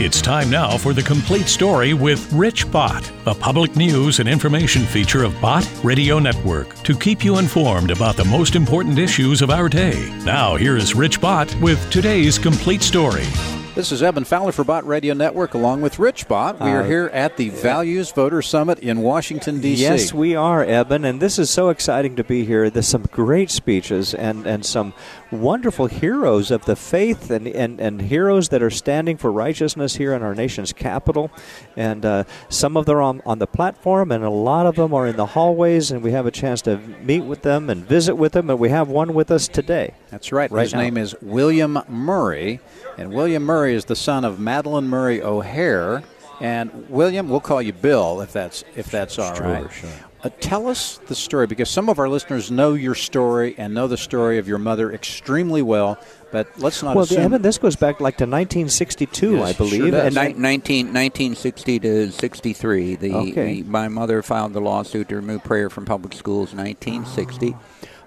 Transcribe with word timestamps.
It's 0.00 0.20
time 0.20 0.50
now 0.50 0.76
for 0.76 0.92
the 0.92 1.04
complete 1.04 1.46
story 1.46 1.94
with 1.94 2.32
Rich 2.32 2.68
Bott, 2.72 3.08
a 3.26 3.34
public 3.34 3.76
news 3.76 4.18
and 4.18 4.28
information 4.28 4.82
feature 4.82 5.22
of 5.22 5.40
Bott 5.40 5.70
Radio 5.84 6.18
Network 6.18 6.74
to 6.82 6.98
keep 6.98 7.24
you 7.24 7.38
informed 7.38 7.92
about 7.92 8.16
the 8.16 8.24
most 8.24 8.56
important 8.56 8.98
issues 8.98 9.40
of 9.40 9.50
our 9.50 9.68
day. 9.68 10.12
Now, 10.24 10.56
here 10.56 10.76
is 10.76 10.96
Rich 10.96 11.20
Bott 11.20 11.54
with 11.60 11.78
today's 11.92 12.40
complete 12.40 12.82
story. 12.82 13.26
This 13.74 13.90
is 13.90 14.04
Eben 14.04 14.22
Fowler 14.22 14.52
for 14.52 14.62
Bott 14.62 14.86
Radio 14.86 15.14
Network 15.14 15.54
along 15.54 15.80
with 15.80 15.98
Rich 15.98 16.28
Bott. 16.28 16.60
We 16.60 16.70
are 16.70 16.82
Uh, 16.82 16.86
here 16.86 17.10
at 17.12 17.36
the 17.36 17.48
Values 17.48 18.12
Voter 18.12 18.40
Summit 18.40 18.78
in 18.78 19.00
Washington, 19.00 19.60
D.C. 19.60 19.82
Yes, 19.82 20.14
we 20.14 20.36
are, 20.36 20.62
Eben, 20.62 21.04
and 21.04 21.20
this 21.20 21.40
is 21.40 21.50
so 21.50 21.70
exciting 21.70 22.14
to 22.14 22.22
be 22.22 22.44
here. 22.44 22.70
There's 22.70 22.86
some 22.86 23.06
great 23.10 23.50
speeches 23.50 24.14
and, 24.14 24.46
and 24.46 24.64
some 24.64 24.92
wonderful 25.32 25.86
heroes 25.86 26.52
of 26.52 26.64
the 26.66 26.76
faith 26.76 27.32
and, 27.32 27.48
and, 27.48 27.80
and 27.80 28.02
heroes 28.02 28.50
that 28.50 28.62
are 28.62 28.70
standing 28.70 29.16
for 29.16 29.32
righteousness 29.32 29.96
here 29.96 30.12
in 30.14 30.22
our 30.22 30.36
nation's 30.36 30.72
capital. 30.72 31.32
And 31.76 32.06
uh, 32.06 32.24
some 32.48 32.76
of 32.76 32.86
them 32.86 32.98
are 32.98 33.02
on, 33.02 33.22
on 33.26 33.40
the 33.40 33.48
platform, 33.48 34.12
and 34.12 34.22
a 34.22 34.30
lot 34.30 34.66
of 34.66 34.76
them 34.76 34.94
are 34.94 35.08
in 35.08 35.16
the 35.16 35.26
hallways, 35.26 35.90
and 35.90 36.00
we 36.00 36.12
have 36.12 36.26
a 36.26 36.30
chance 36.30 36.62
to 36.62 36.76
meet 37.02 37.24
with 37.24 37.42
them 37.42 37.68
and 37.68 37.84
visit 37.84 38.14
with 38.14 38.32
them, 38.34 38.50
and 38.50 38.60
we 38.60 38.68
have 38.68 38.88
one 38.88 39.14
with 39.14 39.32
us 39.32 39.48
today. 39.48 39.94
That's 40.12 40.30
right. 40.30 40.48
Right 40.52 40.62
His 40.62 40.74
now. 40.74 40.80
name 40.80 40.96
is 40.96 41.16
William 41.20 41.76
Murray, 41.88 42.60
and 42.98 43.12
William 43.12 43.42
Murray 43.44 43.74
is 43.74 43.84
the 43.86 43.96
son 43.96 44.24
of 44.24 44.38
Madalyn 44.38 44.84
Murray 44.86 45.22
O'Hair. 45.22 46.02
And 46.40 46.88
William, 46.90 47.28
we'll 47.28 47.40
call 47.40 47.62
you 47.62 47.72
Bill 47.72 48.20
if 48.20 48.32
that's 48.32 48.64
if 48.76 48.90
that's 48.90 49.18
all 49.18 49.34
Sure, 49.34 49.46
right. 49.46 49.72
sure. 49.72 49.90
Uh, 50.24 50.30
tell 50.40 50.68
us 50.68 50.98
the 51.06 51.14
story 51.14 51.46
because 51.46 51.68
some 51.68 51.88
of 51.90 51.98
our 51.98 52.08
listeners 52.08 52.50
know 52.50 52.72
your 52.74 52.94
story 52.94 53.54
and 53.58 53.74
know 53.74 53.86
the 53.86 53.96
story 53.96 54.38
of 54.38 54.48
your 54.48 54.58
mother 54.58 54.90
extremely 54.92 55.60
well. 55.62 55.98
But 56.32 56.48
let's 56.58 56.82
not 56.82 56.96
Well, 56.96 57.04
assume. 57.04 57.20
Eben, 57.20 57.42
this 57.42 57.58
goes 57.58 57.76
back 57.76 58.00
like 58.00 58.16
to 58.16 58.24
1962, 58.26 59.36
Yes, 59.36 59.48
I 59.48 59.52
believe. 59.52 59.92
does. 59.92 60.16
and 60.16 60.34
Ni- 60.36 60.40
19, 60.40 60.86
1960 60.92 61.78
to 61.80 62.10
63. 62.10 62.96
The, 62.96 63.14
Okay. 63.14 63.62
the- 63.62 63.68
my 63.68 63.86
mother 63.88 64.20
filed 64.22 64.54
the 64.54 64.60
lawsuit 64.60 65.10
to 65.10 65.16
remove 65.16 65.44
prayer 65.44 65.70
from 65.70 65.84
public 65.84 66.14
schools 66.14 66.52
in 66.52 66.58
1960. 66.58 67.54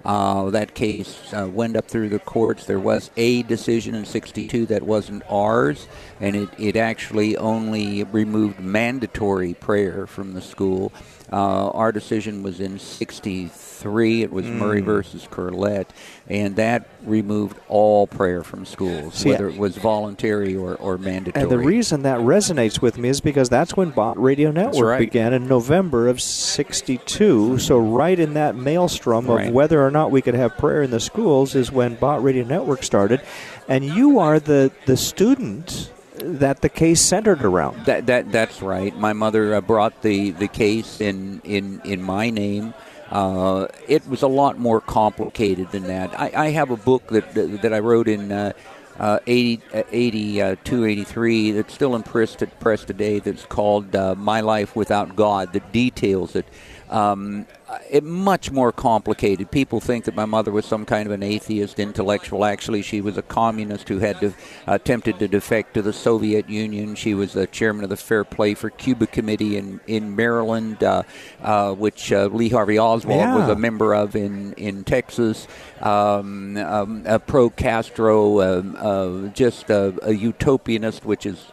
Uh, 0.07 0.49
that 0.51 0.73
case 0.73 1.33
uh, 1.33 1.45
went 1.51 1.75
up 1.75 1.85
through 1.85 2.07
the 2.07 2.17
courts. 2.17 2.65
There 2.65 2.79
was 2.79 3.11
a 3.17 3.43
decision 3.43 3.93
in 3.93 4.05
62 4.05 4.67
that 4.67 4.83
wasn't 4.83 5.21
ours, 5.29 5.85
and 6.21 6.33
it, 6.33 6.49
it 6.57 6.75
actually 6.77 7.35
only 7.35 8.05
removed 8.05 8.57
mandatory 8.57 9.53
prayer 9.53 10.07
from 10.07 10.33
the 10.33 10.41
school. 10.41 10.93
Uh, 11.31 11.69
our 11.69 11.91
decision 11.91 12.41
was 12.41 12.59
in 12.61 12.79
63. 12.79 14.21
It 14.21 14.31
was 14.31 14.45
Murray 14.45 14.81
versus 14.81 15.27
Curlett, 15.29 15.87
and 16.27 16.55
that 16.55 16.87
removed 17.03 17.57
all 17.67 18.07
prayer 18.07 18.43
from 18.43 18.65
schools, 18.65 19.15
See, 19.15 19.29
whether 19.29 19.49
it 19.49 19.57
was 19.57 19.77
voluntary 19.77 20.55
or, 20.55 20.75
or 20.75 20.97
mandatory. 20.97 21.43
And 21.43 21.51
the 21.51 21.59
reason 21.59 22.03
that 22.03 22.19
resonates 22.19 22.81
with 22.81 22.97
me 22.97 23.09
is 23.09 23.19
because 23.19 23.49
that's 23.49 23.75
when 23.75 23.89
Bott 23.91 24.21
Radio 24.21 24.51
Network 24.51 24.85
right. 24.85 24.99
began 24.99 25.33
in 25.33 25.47
November 25.47 26.07
of 26.07 26.21
62. 26.21 27.59
So, 27.59 27.77
right 27.77 28.17
in 28.17 28.33
that 28.35 28.55
maelstrom 28.55 29.29
of 29.29 29.35
Right. 29.37 29.53
whether 29.53 29.85
or 29.85 29.91
not 29.91 30.11
we 30.11 30.21
could 30.21 30.33
have 30.33 30.57
prayer 30.57 30.81
in 30.81 30.91
the 30.91 30.99
schools 30.99 31.55
is 31.55 31.71
when 31.71 31.95
Bott 31.95 32.23
Radio 32.23 32.45
Network 32.45 32.83
started. 32.83 33.21
And 33.67 33.83
you 33.83 34.19
are 34.19 34.39
the, 34.39 34.71
the 34.85 34.95
student 34.95 35.91
that 36.27 36.61
the 36.61 36.69
case 36.69 37.01
centered 37.01 37.43
around. 37.43 37.85
That 37.85 38.05
that 38.07 38.31
that's 38.31 38.61
right. 38.61 38.95
My 38.95 39.13
mother 39.13 39.55
uh, 39.55 39.61
brought 39.61 40.01
the, 40.01 40.31
the 40.31 40.47
case 40.47 41.01
in 41.01 41.41
in 41.43 41.81
in 41.83 42.01
my 42.01 42.29
name. 42.29 42.73
Uh, 43.09 43.67
it 43.87 44.05
was 44.07 44.21
a 44.21 44.27
lot 44.27 44.59
more 44.59 44.81
complicated 44.81 45.71
than 45.71 45.83
that. 45.83 46.19
I, 46.19 46.31
I 46.35 46.49
have 46.49 46.71
a 46.71 46.77
book 46.77 47.07
that 47.07 47.33
that, 47.33 47.61
that 47.61 47.73
I 47.73 47.79
wrote 47.79 48.07
in. 48.07 48.31
Uh, 48.31 48.53
uh, 48.99 49.19
80, 49.27 49.61
uh, 49.73 49.83
82, 49.91 50.85
83, 50.85 51.51
that's 51.51 51.71
still 51.71 51.95
in 51.95 52.01
press, 52.01 52.35
to, 52.37 52.47
press 52.47 52.83
today, 52.83 53.19
that's 53.19 53.45
called 53.45 53.95
uh, 53.95 54.15
My 54.15 54.41
Life 54.41 54.75
Without 54.75 55.15
God, 55.15 55.53
that 55.53 55.71
details 55.71 56.35
it. 56.35 56.47
Um, 56.89 57.45
uh, 57.51 57.56
it 57.89 58.03
much 58.03 58.51
more 58.51 58.71
complicated. 58.71 59.51
People 59.51 59.79
think 59.79 60.05
that 60.05 60.15
my 60.15 60.25
mother 60.25 60.51
was 60.51 60.65
some 60.65 60.85
kind 60.85 61.05
of 61.05 61.11
an 61.11 61.23
atheist 61.23 61.79
intellectual. 61.79 62.45
Actually, 62.45 62.81
she 62.81 63.01
was 63.01 63.17
a 63.17 63.21
communist 63.21 63.89
who 63.89 63.99
had 63.99 64.33
attempted 64.65 65.19
to 65.19 65.27
defect 65.27 65.73
to 65.73 65.81
the 65.81 65.93
Soviet 65.93 66.49
Union. 66.49 66.95
She 66.95 67.13
was 67.13 67.33
the 67.33 67.47
chairman 67.47 67.83
of 67.83 67.89
the 67.89 67.97
Fair 67.97 68.23
Play 68.23 68.53
for 68.53 68.69
Cuba 68.69 69.07
Committee 69.07 69.57
in 69.57 69.81
in 69.87 70.15
Maryland, 70.15 70.83
uh, 70.83 71.03
uh, 71.41 71.73
which 71.73 72.11
uh, 72.11 72.27
Lee 72.27 72.49
Harvey 72.49 72.79
Oswald 72.79 73.35
was 73.35 73.49
a 73.49 73.55
member 73.55 73.93
of 73.93 74.15
in 74.15 74.53
in 74.53 74.83
Texas. 74.83 75.47
Um, 75.81 76.57
um, 76.57 77.03
a 77.05 77.19
pro 77.19 77.49
Castro, 77.49 78.41
um, 78.41 78.75
uh, 78.79 79.27
just 79.29 79.69
a, 79.69 79.87
a 80.01 80.13
utopianist, 80.13 81.03
which 81.03 81.25
is 81.25 81.51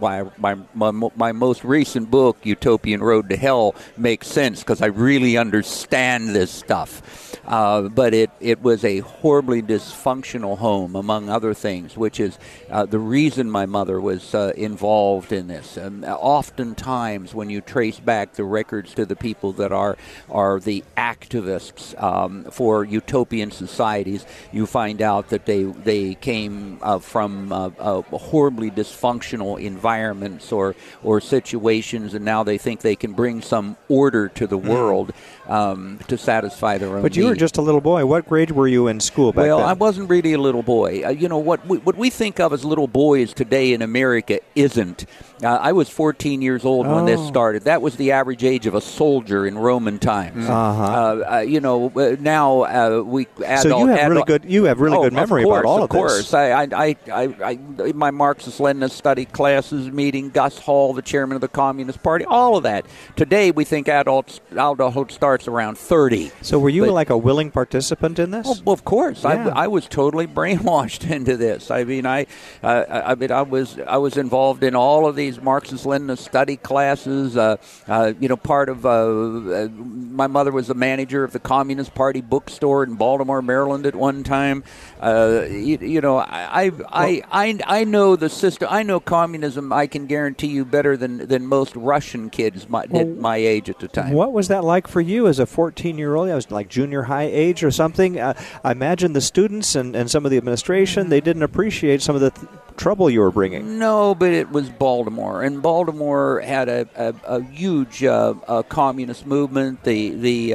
why 0.00 0.24
my, 0.38 0.56
my 0.74 0.90
my 1.16 1.32
most 1.32 1.64
recent 1.64 2.10
book, 2.10 2.38
Utopian 2.44 3.02
Road 3.02 3.28
to 3.30 3.36
Hell, 3.36 3.74
makes 3.96 4.28
sense 4.28 4.60
because 4.60 4.82
I 4.82 4.86
really 4.86 5.36
understand 5.36 6.34
this 6.34 6.50
stuff. 6.50 7.02
Uh, 7.48 7.88
but 7.88 8.12
it, 8.12 8.30
it 8.40 8.60
was 8.60 8.84
a 8.84 8.98
horribly 8.98 9.62
dysfunctional 9.62 10.58
home, 10.58 10.94
among 10.94 11.30
other 11.30 11.54
things, 11.54 11.96
which 11.96 12.20
is 12.20 12.38
uh, 12.70 12.84
the 12.84 12.98
reason 12.98 13.50
my 13.50 13.64
mother 13.64 13.98
was 13.98 14.34
uh, 14.34 14.52
involved 14.54 15.32
in 15.32 15.46
this. 15.46 15.78
Um, 15.78 16.04
oftentimes, 16.04 17.34
when 17.34 17.48
you 17.48 17.62
trace 17.62 17.98
back 17.98 18.34
the 18.34 18.44
records 18.44 18.92
to 18.94 19.06
the 19.06 19.16
people 19.16 19.52
that 19.54 19.72
are 19.72 19.96
are 20.30 20.60
the 20.60 20.84
activists 20.98 22.00
um, 22.02 22.44
for 22.50 22.84
utopian 22.84 23.50
societies, 23.50 24.26
you 24.52 24.66
find 24.66 25.00
out 25.00 25.30
that 25.30 25.46
they 25.46 25.62
they 25.62 26.14
came 26.16 26.78
uh, 26.82 26.98
from 26.98 27.50
a, 27.50 27.72
uh, 27.78 28.02
horribly 28.02 28.70
dysfunctional 28.70 29.58
environments 29.88 30.52
or 30.52 30.74
or 31.02 31.20
situations, 31.20 32.14
and 32.14 32.24
now 32.24 32.44
they 32.44 32.58
think 32.58 32.80
they 32.80 32.96
can 32.96 33.12
bring 33.12 33.40
some 33.40 33.76
order 33.88 34.28
to 34.28 34.46
the 34.46 34.58
mm-hmm. 34.58 34.68
world 34.68 35.12
um, 35.48 35.98
to 36.08 36.16
satisfy 36.18 36.78
their 36.78 36.88
own. 36.96 37.02
But 37.02 37.16
you 37.16 37.26
were 37.26 37.34
just 37.34 37.56
a 37.56 37.62
little 37.62 37.80
boy. 37.80 38.04
What 38.06 38.28
grade 38.28 38.50
were 38.50 38.68
you 38.68 38.86
in 38.88 39.00
school 39.00 39.32
back 39.32 39.44
Well, 39.46 39.58
then? 39.58 39.68
I 39.68 39.72
wasn't 39.72 40.08
really 40.10 40.32
a 40.34 40.38
little 40.38 40.62
boy. 40.62 41.02
Uh, 41.04 41.10
you 41.10 41.28
know 41.28 41.38
what? 41.38 41.66
We, 41.66 41.78
what 41.78 41.96
we 41.96 42.10
think 42.10 42.38
of 42.38 42.52
as 42.52 42.64
little 42.64 42.86
boys 42.86 43.32
today 43.32 43.72
in 43.72 43.82
America 43.82 44.40
isn't. 44.54 45.06
Uh, 45.42 45.48
I 45.48 45.72
was 45.72 45.88
14 45.88 46.42
years 46.42 46.64
old 46.64 46.86
when 46.86 47.04
this 47.06 47.20
Oh. 47.20 47.26
started. 47.28 47.64
That 47.64 47.80
was 47.80 47.96
the 47.96 48.12
average 48.12 48.42
age 48.44 48.66
of 48.66 48.74
a 48.74 48.80
soldier 48.80 49.46
in 49.46 49.56
Roman 49.56 49.98
times. 49.98 50.48
Uh-huh. 50.48 50.82
Uh, 50.82 51.36
uh, 51.36 51.38
you 51.40 51.60
know, 51.60 51.92
uh, 51.96 52.16
now 52.20 52.62
uh, 52.62 53.02
we 53.02 53.26
adult, 53.44 53.60
so 53.62 53.78
you 53.78 53.86
have 53.86 54.10
really 54.10 54.24
good 54.24 54.44
you 54.44 54.64
have 54.64 54.80
really 54.80 54.96
Oh, 54.96 55.02
good 55.04 55.12
memory 55.12 55.44
course, 55.44 55.60
about 55.60 55.68
all 55.68 55.76
of 55.78 55.82
of, 55.84 55.90
course. 55.90 56.16
this. 56.18 56.34
I, 56.34 56.62
I, 56.62 56.96
I, 57.12 57.34
I, 57.44 57.92
my 57.92 58.10
Marxist-Leninist 58.10 58.90
study 58.90 59.24
classes, 59.26 59.90
meeting 59.90 60.30
Gus 60.30 60.58
Hall, 60.58 60.92
the 60.92 61.02
chairman 61.02 61.36
of 61.36 61.40
the 61.40 61.48
Communist 61.48 62.02
Party, 62.02 62.24
all 62.24 62.56
of 62.56 62.64
that. 62.64 62.84
Today, 63.16 63.50
we 63.52 63.64
think 63.64 63.88
adults 63.88 64.40
adulthood 64.50 65.12
starts 65.12 65.37
around 65.46 65.78
30. 65.78 66.32
So 66.42 66.58
were 66.58 66.68
you 66.70 66.86
But- 66.86 66.92
like 66.94 67.10
a 67.10 67.16
willing 67.18 67.50
participant 67.50 68.18
in 68.18 68.30
this? 68.32 68.46
Oh, 68.48 68.56
well, 68.64 68.72
of 68.72 68.84
course, 68.84 69.22
Yeah. 69.22 69.52
I, 69.54 69.64
I 69.64 69.66
was 69.68 69.86
totally 69.86 70.26
brainwashed 70.26 71.08
into 71.16 71.36
this. 71.36 71.70
I 71.70 71.84
mean, 71.84 72.06
I, 72.06 72.26
uh, 72.62 72.84
I 72.88 73.14
mean, 73.14 73.30
I 73.30 73.42
was 73.42 73.78
I 73.86 73.98
was 73.98 74.16
involved 74.16 74.64
in 74.64 74.74
all 74.74 75.06
of 75.06 75.14
these 75.14 75.40
Marxist-Leninist 75.40 76.18
study 76.18 76.56
classes. 76.56 77.36
Uh, 77.36 77.56
uh, 77.86 78.12
you 78.18 78.28
know, 78.28 78.36
part 78.36 78.68
of 78.68 78.86
uh, 78.86 78.88
uh, 78.88 79.68
my 79.68 80.26
mother 80.26 80.50
was 80.50 80.66
the 80.68 80.74
manager 80.74 81.22
of 81.22 81.32
the 81.32 81.38
Communist 81.38 81.94
Party 81.94 82.20
bookstore 82.22 82.82
in 82.82 82.94
Baltimore, 82.94 83.42
Maryland, 83.42 83.84
at 83.86 83.94
one 83.94 84.24
time. 84.24 84.64
Uh, 85.00 85.44
you, 85.48 85.78
you 85.80 86.00
know, 86.00 86.16
I, 86.18 86.64
I, 86.66 86.72
I, 86.88 87.22
I, 87.30 87.58
I 87.80 87.84
know 87.84 88.16
the 88.16 88.28
system. 88.30 88.68
I 88.70 88.82
know 88.82 88.98
communism. 89.00 89.72
I 89.72 89.86
can 89.86 90.06
guarantee 90.06 90.48
you 90.48 90.64
better 90.64 90.96
than 90.96 91.28
than 91.28 91.46
most 91.46 91.76
Russian 91.76 92.30
kids 92.30 92.68
my, 92.68 92.86
Well, 92.88 93.04
did 93.04 93.18
my 93.18 93.36
age 93.36 93.68
at 93.68 93.78
the 93.80 93.88
time. 93.88 94.12
What 94.12 94.32
was 94.32 94.48
that 94.48 94.64
like 94.64 94.88
for 94.88 95.00
you 95.00 95.26
as 95.28 95.38
a 95.38 95.46
14 95.46 95.98
year 95.98 96.14
old? 96.14 96.28
I 96.28 96.34
was 96.34 96.50
like 96.50 96.68
junior 96.68 97.02
high 97.02 97.26
age 97.26 97.62
or 97.62 97.70
something. 97.70 98.18
Uh, 98.18 98.34
I 98.64 98.72
imagine 98.72 99.12
the 99.12 99.20
students 99.20 99.74
and, 99.74 99.94
and 99.94 100.10
some 100.10 100.24
of 100.24 100.30
the 100.30 100.36
administration, 100.36 101.08
they 101.08 101.20
didn't 101.20 101.42
appreciate 101.42 102.02
some 102.02 102.14
of 102.14 102.20
the 102.20 102.30
th- 102.30 102.46
trouble 102.76 103.10
you 103.10 103.20
were 103.20 103.30
bringing. 103.30 103.78
No, 103.78 104.14
but 104.14 104.32
it 104.32 104.50
was 104.50 104.70
Baltimore, 104.70 105.42
and 105.42 105.60
Baltimore 105.62 106.40
had 106.40 106.68
a, 106.68 106.88
a, 106.96 107.38
a 107.38 107.42
huge 107.42 108.04
uh, 108.04 108.34
uh, 108.46 108.62
communist 108.62 109.26
movement. 109.26 109.84
The 109.84 110.10
the 110.10 110.54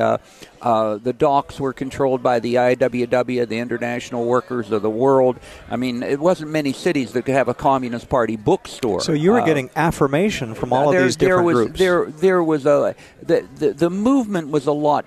uh, 0.64 0.98
the 0.98 1.14
docks 1.14 1.60
were 1.60 1.74
controlled 1.74 2.24
by 2.24 2.40
the 2.40 2.56
IWW, 2.56 3.48
the 3.48 3.60
International 3.60 4.26
Workers 4.26 4.72
of 4.72 4.82
the 4.82 4.90
World. 4.90 5.38
I 5.70 5.76
mean, 5.76 6.02
it 6.04 6.20
wasn't 6.20 6.52
many 6.52 6.74
cities 6.74 7.12
that 7.14 7.24
could 7.26 7.36
have 7.36 7.48
a 7.48 7.54
Communist 7.54 8.10
Party 8.10 8.36
bookstore. 8.36 9.02
So 9.02 9.12
you 9.14 9.32
were 9.32 9.42
Uh, 9.42 9.46
getting 9.46 9.70
affirmation 9.76 10.56
from 10.56 10.72
all 10.74 10.90
of 10.90 10.94
there, 10.94 11.04
these 11.04 11.18
there 11.18 11.30
different 11.30 11.46
was, 11.46 11.56
groups. 11.56 11.80
There, 11.80 12.06
there 12.06 12.44
was 12.44 12.66
a 12.66 12.96
the, 13.22 13.48
the 13.56 13.74
the 13.74 13.90
movement 13.90 14.50
was 14.50 14.66
a 14.66 14.72
lot 14.72 15.06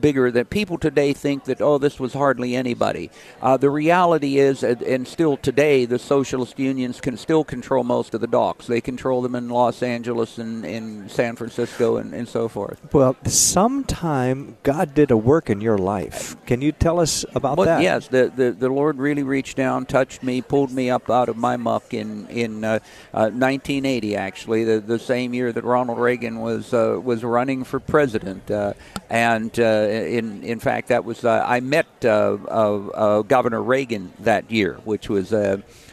bigger 0.00 0.30
than 0.30 0.44
people 0.46 0.78
today 0.78 1.12
think 1.12 1.44
that. 1.44 1.60
Oh, 1.60 1.78
this 1.78 1.98
was 2.00 2.12
hardly 2.14 2.54
anybody. 2.56 3.10
Uh, 3.40 3.56
the 3.56 3.70
reality 3.70 4.38
is, 4.38 4.62
and, 4.62 4.82
and 4.82 5.06
still 5.06 5.36
today, 5.36 5.84
the 5.84 5.98
socialist 5.98 6.58
unions 6.58 7.00
can 7.00 7.16
still 7.16 7.44
control 7.44 7.84
most 7.84 8.14
of 8.14 8.20
the 8.20 8.26
docks. 8.26 8.66
They 8.66 8.80
control 8.80 9.22
them 9.22 9.34
in 9.34 9.48
Los 9.48 9.82
Angeles 9.82 10.38
and 10.38 10.64
in 10.64 11.08
San 11.08 11.36
Francisco 11.36 11.96
and, 11.96 12.14
and 12.14 12.28
so 12.28 12.48
forth. 12.48 12.80
Well, 12.92 13.16
sometime, 13.26 14.56
God 14.62 14.91
God 14.92 14.94
did 14.94 15.10
a 15.10 15.16
work 15.16 15.48
in 15.48 15.60
your 15.60 15.78
life. 15.78 16.36
Can 16.44 16.60
you 16.60 16.72
tell 16.72 17.00
us 17.00 17.24
about 17.34 17.56
well, 17.56 17.66
that? 17.66 17.82
Yes, 17.82 18.08
the, 18.08 18.30
the 18.34 18.52
the 18.52 18.68
Lord 18.68 18.98
really 18.98 19.22
reached 19.22 19.56
down, 19.56 19.86
touched 19.86 20.22
me, 20.22 20.42
pulled 20.42 20.70
me 20.70 20.90
up 20.90 21.08
out 21.08 21.28
of 21.28 21.36
my 21.36 21.56
muck 21.56 21.94
in 21.94 22.26
in 22.28 22.64
uh, 22.64 22.78
uh, 23.14 23.30
1980. 23.30 24.16
Actually, 24.16 24.64
the 24.64 24.80
the 24.80 24.98
same 24.98 25.32
year 25.32 25.50
that 25.52 25.64
Ronald 25.64 25.98
Reagan 25.98 26.40
was 26.40 26.74
uh, 26.74 27.00
was 27.02 27.24
running 27.24 27.64
for 27.64 27.80
president, 27.80 28.50
uh, 28.50 28.74
and 29.08 29.58
uh, 29.58 29.62
in 29.62 30.42
in 30.42 30.60
fact 30.60 30.88
that 30.88 31.04
was 31.04 31.24
uh, 31.24 31.42
I 31.46 31.60
met 31.60 31.86
Governor 32.00 33.62
Reagan 33.62 34.12
that 34.20 34.50
year, 34.50 34.74
which 34.84 35.08
was. 35.08 35.32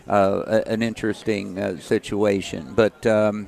an 0.10 0.82
interesting 0.82 1.78
situation, 1.80 2.74
but 2.74 3.06
um, 3.06 3.46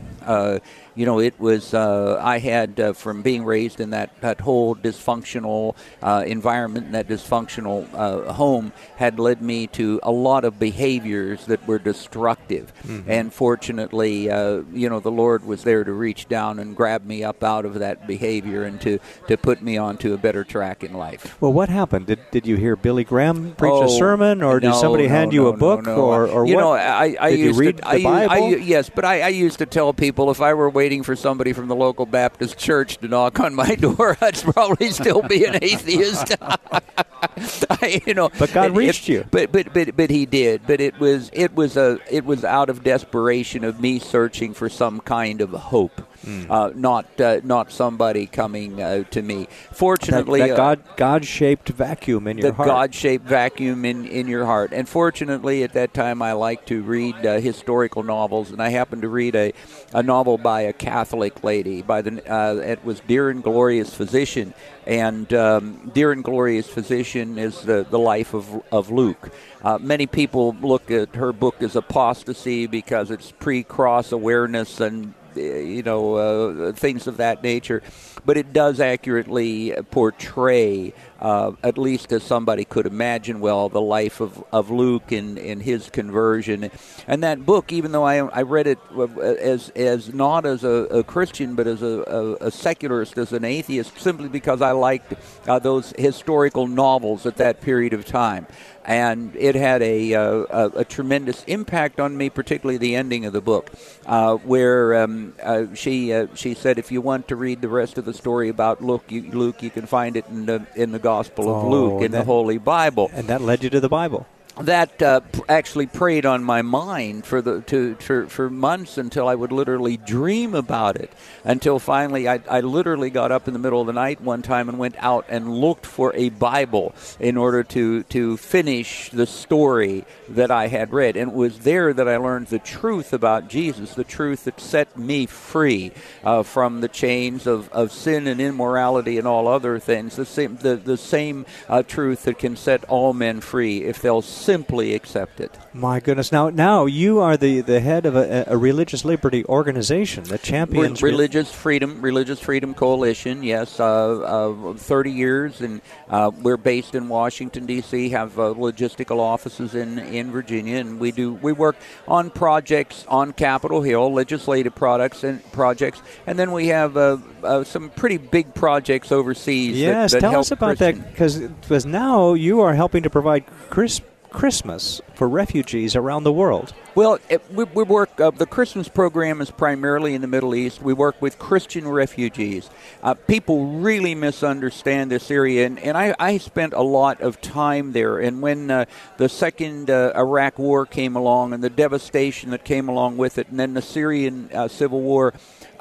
you 0.96 1.06
know, 1.06 1.20
it 1.20 1.40
was 1.40 1.74
uh, 1.74 2.20
I 2.22 2.40
had 2.40 2.80
uh, 2.80 2.94
from 2.94 3.22
being 3.22 3.46
raised 3.46 3.80
in 3.80 3.92
that, 3.92 4.20
that 4.22 4.42
whole 4.42 4.76
dysfunctional 4.76 5.76
uh, 6.02 6.24
environment 6.26 6.92
that 6.92 7.08
dysfunctional 7.08 7.88
uh, 7.94 8.34
home 8.34 8.74
had 8.98 9.20
led 9.20 9.42
me 9.42 9.68
to 9.68 10.00
a 10.04 10.12
lot 10.12 10.44
of 10.44 10.60
behaviors 10.60 11.46
that 11.46 11.66
were 11.68 11.80
destructive. 11.80 12.74
Mm-hmm. 12.84 13.10
And 13.10 13.34
fortunately, 13.34 14.30
uh, 14.30 14.64
you 14.74 14.90
know, 14.90 15.00
the 15.00 15.12
Lord 15.12 15.46
was 15.46 15.64
there 15.64 15.84
to 15.84 15.94
reach 15.94 16.28
down 16.28 16.60
and 16.60 16.76
grab 16.76 17.06
me 17.06 17.24
up 17.24 17.44
out 17.44 17.66
of 17.66 17.76
that 17.80 18.08
behavior 18.08 18.64
and 18.64 18.80
to, 18.82 19.00
to 19.28 19.38
put 19.38 19.62
me 19.62 19.78
onto 19.78 20.14
a 20.14 20.18
better 20.18 20.44
track 20.44 20.84
in 20.84 20.94
life. 20.94 21.40
Well, 21.42 21.54
what 21.54 21.70
happened? 21.70 22.08
Did, 22.08 22.20
did 22.32 22.46
you 22.46 22.58
hear 22.58 22.76
Billy 22.76 23.04
Graham 23.04 23.56
preach 23.56 23.72
oh, 23.72 23.86
a 23.86 23.90
sermon, 23.90 24.42
or 24.42 24.60
no, 24.60 24.72
did 24.72 24.76
somebody 24.76 25.08
no, 25.08 25.10
hand 25.10 25.34
you 25.34 25.44
no, 25.44 25.50
a 25.50 25.58
book, 25.58 25.88
or, 25.88 26.28
or 26.28 26.46
you 26.46 26.56
what? 26.56 26.62
know, 26.62 26.74
I, 26.74 27.16
I 27.20 27.30
did 27.32 27.40
used 27.40 27.60
you 27.60 27.66
read 27.66 27.78
to, 27.78 27.84
the 27.84 27.88
I, 27.88 28.04
Bible? 28.04 28.46
I, 28.46 28.48
yes, 28.58 28.90
but 28.90 29.06
I, 29.06 29.22
I 29.22 29.28
used 29.30 29.60
to 29.60 29.66
tell 29.66 29.94
people 29.94 30.32
if 30.32 30.42
I 30.42 30.54
were 30.54 30.70
waiting 30.82 31.04
for 31.04 31.16
somebody 31.16 31.54
from 31.54 31.68
the 31.68 31.76
local 31.76 32.08
Baptist 32.08 32.58
church 32.58 32.98
to 32.98 33.08
knock 33.08 33.40
on 33.40 33.54
my 33.54 33.76
door, 33.86 34.18
I'd 34.20 34.34
probably 34.42 34.90
still 34.90 35.22
be 35.22 35.46
an 35.46 35.60
atheist. 35.62 36.36
I, 36.42 38.02
you 38.08 38.16
know, 38.16 38.32
but 38.40 38.52
God 38.52 38.76
reached 38.76 39.08
you. 39.08 39.24
But 39.30 39.52
but 39.52 39.72
but 39.76 39.96
but 39.96 40.10
He 40.10 40.26
did. 40.26 40.66
But 40.66 40.82
it 40.82 41.00
was 41.00 41.30
it 41.34 41.54
was 41.54 41.78
a 41.78 42.00
it 42.10 42.26
was 42.26 42.44
out 42.44 42.72
of 42.72 42.84
desperation 42.84 43.64
of 43.64 43.80
me 43.80 44.00
searching 44.00 44.56
for 44.56 44.70
some 44.70 45.02
kind 45.02 45.40
of 45.40 45.52
hope. 45.52 46.02
Mm. 46.26 46.50
Uh, 46.50 46.72
not 46.76 47.20
uh, 47.20 47.42
not 47.44 47.72
somebody 47.72 48.28
coming 48.28 48.82
uh, 48.82 49.04
to 49.06 49.22
me. 49.22 49.48
Fortunately, 49.72 50.40
that, 50.40 50.50
that 50.50 50.58
God 50.58 50.84
God 50.98 51.26
shaped 51.26 51.70
vacuum 51.70 52.28
in 52.28 52.38
your 52.38 52.52
the 52.52 52.56
heart. 52.56 52.68
God 52.68 52.96
shaped 52.96 53.26
vacuum 53.26 53.86
in, 53.86 54.06
in 54.06 54.28
your 54.28 54.46
heart. 54.46 54.72
And 54.72 54.88
fortunately, 54.88 55.64
at 55.64 55.74
that 55.74 55.94
time, 55.94 56.22
I 56.22 56.34
like 56.34 56.66
to 56.68 56.84
read 56.84 57.26
uh, 57.26 57.40
historical 57.40 58.04
novels, 58.04 58.52
and 58.52 58.62
I 58.62 58.70
happened 58.70 59.02
to 59.02 59.10
read 59.10 59.36
a, 59.36 59.54
a 59.94 60.04
novel 60.04 60.38
by 60.38 60.62
a 60.62 60.74
Catholic 60.74 61.44
lady. 61.44 61.82
By 61.82 62.02
the 62.02 62.32
uh, 62.32 62.56
it 62.56 62.86
was 62.86 63.00
Dear 63.02 63.30
and 63.30 63.42
Glorious 63.42 63.94
Physician, 63.94 64.54
and 64.86 65.34
um, 65.34 65.92
Dear 65.94 66.12
and 66.12 66.24
Glorious 66.24 66.68
Physician 66.68 67.40
is 67.40 67.62
the, 67.62 67.86
the 67.90 68.00
life 68.00 68.34
of 68.34 68.62
of 68.72 68.92
Luke. 68.92 69.32
Uh, 69.64 69.78
many 69.80 70.08
people 70.08 70.56
look 70.62 70.90
at 70.92 71.16
her 71.16 71.34
book 71.34 71.62
as 71.62 71.76
apostasy 71.76 72.68
because 72.68 73.12
it's 73.12 73.32
pre-cross 73.32 74.12
awareness 74.12 74.80
and 74.80 75.14
you 75.36 75.84
know, 75.84 76.16
uh, 76.16 76.72
things 76.74 77.08
of 77.08 77.18
that 77.18 77.44
nature. 77.44 77.82
But 78.26 78.38
it 78.38 78.54
does 78.54 78.80
accurately 78.80 79.74
portray, 79.90 80.94
uh, 81.22 81.52
at 81.64 81.78
least 81.78 82.12
as 82.12 82.24
somebody 82.24 82.66
could 82.66 82.86
imagine 82.86 83.40
well, 83.40 83.70
the 83.70 83.82
life 83.82 84.20
of, 84.20 84.44
of 84.52 84.72
Luke 84.72 85.12
and, 85.12 85.38
and 85.38 85.62
his 85.62 85.90
conversion. 85.90 86.72
And 87.08 87.24
that 87.24 87.46
book, 87.46 87.72
even 87.72 87.92
though 87.92 88.04
I, 88.04 88.26
I 88.28 88.42
read 88.42 88.68
it 88.68 88.80
as, 89.22 89.70
as 89.70 90.14
not 90.14 90.46
as 90.46 90.64
a, 90.64 90.88
a 90.90 91.04
Christian, 91.04 91.56
but 91.56 91.68
as 91.68 91.82
a, 91.82 92.04
a, 92.08 92.48
a, 92.48 92.52
secularist, 92.52 93.18
as 93.18 93.34
an 93.34 93.46
atheist, 93.46 93.98
simply 94.00 94.30
because 94.30 94.62
I 94.62 94.72
liked 94.72 95.14
uh, 95.48 95.60
those 95.60 95.94
historical 95.98 96.68
novels 96.68 97.26
at 97.26 97.38
that 97.38 97.62
period 97.62 97.94
of 97.94 98.06
time 98.06 98.48
and 98.86 99.36
it 99.36 99.56
had 99.56 99.82
a, 99.82 100.14
uh, 100.14 100.70
a, 100.76 100.86
tremendous 100.86 101.44
impact 101.46 102.00
on 102.00 102.18
me, 102.18 102.30
particularly 102.30 102.78
the 102.78 102.96
ending 102.96 103.26
of 103.26 103.34
the 103.34 103.42
book, 103.42 103.70
uh, 104.06 104.36
where 104.38 105.04
um, 105.04 105.34
uh, 105.42 105.66
she 105.74 106.14
uh, 106.14 106.28
she 106.34 106.54
said, 106.54 106.80
if 106.80 106.92
you 106.92 107.02
want 107.02 107.28
to 107.28 107.36
read 107.36 107.62
the 107.62 107.70
rest 107.70 107.98
of 107.98 108.06
the 108.06 108.14
story 108.14 108.50
about 108.50 108.84
Luke, 108.84 109.04
you, 109.10 109.24
Luke, 109.32 109.62
you 109.62 109.70
can 109.70 109.86
find 109.86 110.18
it 110.18 110.26
in 110.30 110.46
the 110.46 110.66
in 110.76 110.92
the 110.92 111.00
Gospel 111.12 111.46
of 111.50 111.66
oh, 111.66 111.70
Luke 111.70 112.02
in 112.06 112.12
that, 112.12 112.20
the 112.20 112.26
Holy 112.26 112.58
Bible, 112.58 113.12
and 113.14 113.28
that 113.28 113.42
led 113.42 113.64
you 113.64 113.70
to 113.70 113.82
the 113.82 113.90
Bible 113.90 114.26
that 114.60 115.02
uh, 115.02 115.22
actually 115.48 115.88
preyed 115.88 116.26
on 116.26 116.44
my 116.44 116.62
mind 116.62 117.26
for 117.26 117.42
the 117.42 117.62
to, 117.62 117.96
for, 117.96 118.28
for 118.28 118.50
months 118.50 118.98
until 118.98 119.28
I 119.28 119.36
would 119.36 119.52
literally 119.52 119.98
dream 119.98 120.54
about 120.54 120.98
it. 120.98 121.12
Until 121.44 121.80
finally, 121.80 122.28
I, 122.28 122.42
I 122.50 122.60
literally 122.60 123.10
got 123.10 123.32
up 123.32 123.48
in 123.48 123.54
the 123.54 123.60
middle 123.60 123.82
of 123.82 123.88
the 123.88 123.94
night 123.94 124.22
one 124.22 124.42
time 124.42 124.68
and 124.68 124.78
went 124.78 124.96
out 125.00 125.26
and 125.30 125.50
looked 125.50 125.86
for 125.86 126.14
a 126.16 126.30
Bible 126.30 126.94
in 127.20 127.38
order 127.38 127.64
to 127.64 128.04
to 128.04 128.38
finish 128.38 129.10
the 129.10 129.26
story 129.26 130.06
that 130.30 130.52
I 130.52 130.68
had 130.68 130.92
read. 130.92 131.16
And 131.16 131.32
it 131.32 131.38
was 131.38 131.60
there 131.60 131.94
that 131.94 132.08
I 132.08 132.18
learned 132.18 132.48
the 132.48 132.60
truth 132.60 133.14
about 133.14 133.48
Jesus, 133.48 133.96
the 133.96 134.04
truth 134.04 134.44
that 134.44 134.60
set 134.60 134.98
me 134.98 135.26
free 135.26 135.92
uh, 136.24 136.44
from 136.44 136.82
the 136.82 136.90
chains 136.90 137.48
of, 137.48 137.70
of 137.72 137.92
sin 137.92 138.28
and 138.28 138.42
immorality 138.42 139.18
and 139.18 139.28
all 139.28 139.48
other 139.48 139.80
things. 139.80 140.18
The 140.18 140.26
same 140.26 140.58
the 140.58 140.76
the 140.76 140.98
same 140.98 141.46
uh, 141.70 141.84
truth 141.84 142.24
that 142.24 142.38
can 142.38 142.58
set 142.58 142.84
all 142.86 143.14
men 143.14 143.40
free 143.40 143.84
if 143.84 144.02
they'll 144.02 144.22
simply 144.42 144.94
accept 144.94 145.40
it. 145.40 145.58
My 145.74 146.00
goodness! 146.00 146.32
Now, 146.32 146.50
now 146.50 146.86
you 146.86 147.20
are 147.20 147.38
the, 147.38 147.62
the 147.62 147.80
head 147.80 148.06
of 148.06 148.16
a, 148.16 148.46
a 148.48 148.58
religious 148.58 149.06
liberty 149.06 149.46
organization 149.46 150.24
the 150.24 150.38
champions 150.38 151.02
Re- 151.02 151.12
religious 151.12 151.52
freedom, 151.52 152.02
religious 152.02 152.40
freedom 152.40 152.74
coalition. 152.74 153.44
Yes, 153.44 153.80
uh, 153.80 154.20
uh, 154.20 154.74
thirty 154.74 155.12
years, 155.12 155.62
and 155.62 155.82
uh, 156.10 156.32
we're 156.42 156.58
based 156.58 156.96
in 156.96 157.08
Washington 157.08 157.66
D.C. 157.66 158.10
Have 158.10 158.38
uh, 158.40 158.54
logistical 158.54 159.20
offices 159.20 159.76
in, 159.76 160.00
in 160.00 160.32
Virginia, 160.32 160.78
and 160.78 161.00
we 161.00 161.12
do 161.12 161.34
we 161.34 161.52
work 161.52 161.76
on 162.08 162.30
projects 162.30 163.06
on 163.08 163.34
Capitol 163.34 163.82
Hill, 163.82 164.14
legislative 164.14 164.76
products 164.76 165.24
and 165.24 165.44
projects, 165.52 166.02
and 166.26 166.38
then 166.38 166.52
we 166.52 166.68
have 166.68 166.98
uh, 166.98 167.18
uh, 167.44 167.64
some 167.64 167.90
pretty 167.90 168.18
big 168.18 168.54
projects 168.54 169.12
overseas. 169.12 169.78
Yes, 169.78 170.12
that, 170.12 170.22
that 170.22 170.32
tell 170.32 170.40
us 170.40 170.52
about 170.52 170.78
Christian. 170.78 171.02
that 171.02 171.12
because 171.12 171.40
because 171.40 171.86
now 171.86 172.34
you 172.34 172.62
are 172.62 172.74
helping 172.74 173.04
to 173.04 173.10
provide 173.10 173.46
Chris 173.70 174.02
Christmas 174.32 175.02
for 175.14 175.28
refugees 175.28 175.96
around 175.96 176.24
the 176.24 176.32
world. 176.32 176.74
Well, 176.96 177.20
it, 177.30 177.42
we, 177.54 177.64
we, 177.66 177.84
work. 177.84 178.20
Uh, 178.20 178.32
the 178.32 178.46
Christmas 178.46 178.90
program 178.90 179.40
is 179.40 179.52
primarily 179.52 180.14
in 180.14 180.22
the 180.22 180.28
Middle 180.28 180.56
East. 180.56 180.82
We 180.82 180.94
work 180.94 181.22
with 181.22 181.38
Christian 181.38 181.88
refugees. 181.88 182.70
Uh, 183.04 183.14
people 183.14 183.80
really 183.80 184.16
misunderstand 184.16 185.12
this 185.12 185.32
area, 185.32 185.66
and, 185.66 185.80
and 185.80 185.98
I, 185.98 186.16
I, 186.20 186.38
spent 186.38 186.74
a 186.74 186.82
lot 186.82 187.22
of 187.22 187.40
time 187.40 187.94
there. 187.94 188.20
And 188.20 188.42
when 188.42 188.72
uh, 188.72 188.86
the 189.18 189.30
second 189.30 189.90
uh, 189.90 190.12
Iraq 190.16 190.60
War 190.60 190.86
came 190.86 191.16
along, 191.16 191.54
and 191.54 191.64
the 191.64 191.70
devastation 191.70 192.50
that 192.52 192.66
came 192.66 192.90
along 192.90 193.18
with 193.18 193.38
it, 193.38 193.48
and 193.48 193.60
then 193.60 193.74
the 193.74 193.82
Syrian 193.82 194.50
uh, 194.54 194.68
civil 194.68 195.02
war, 195.02 195.34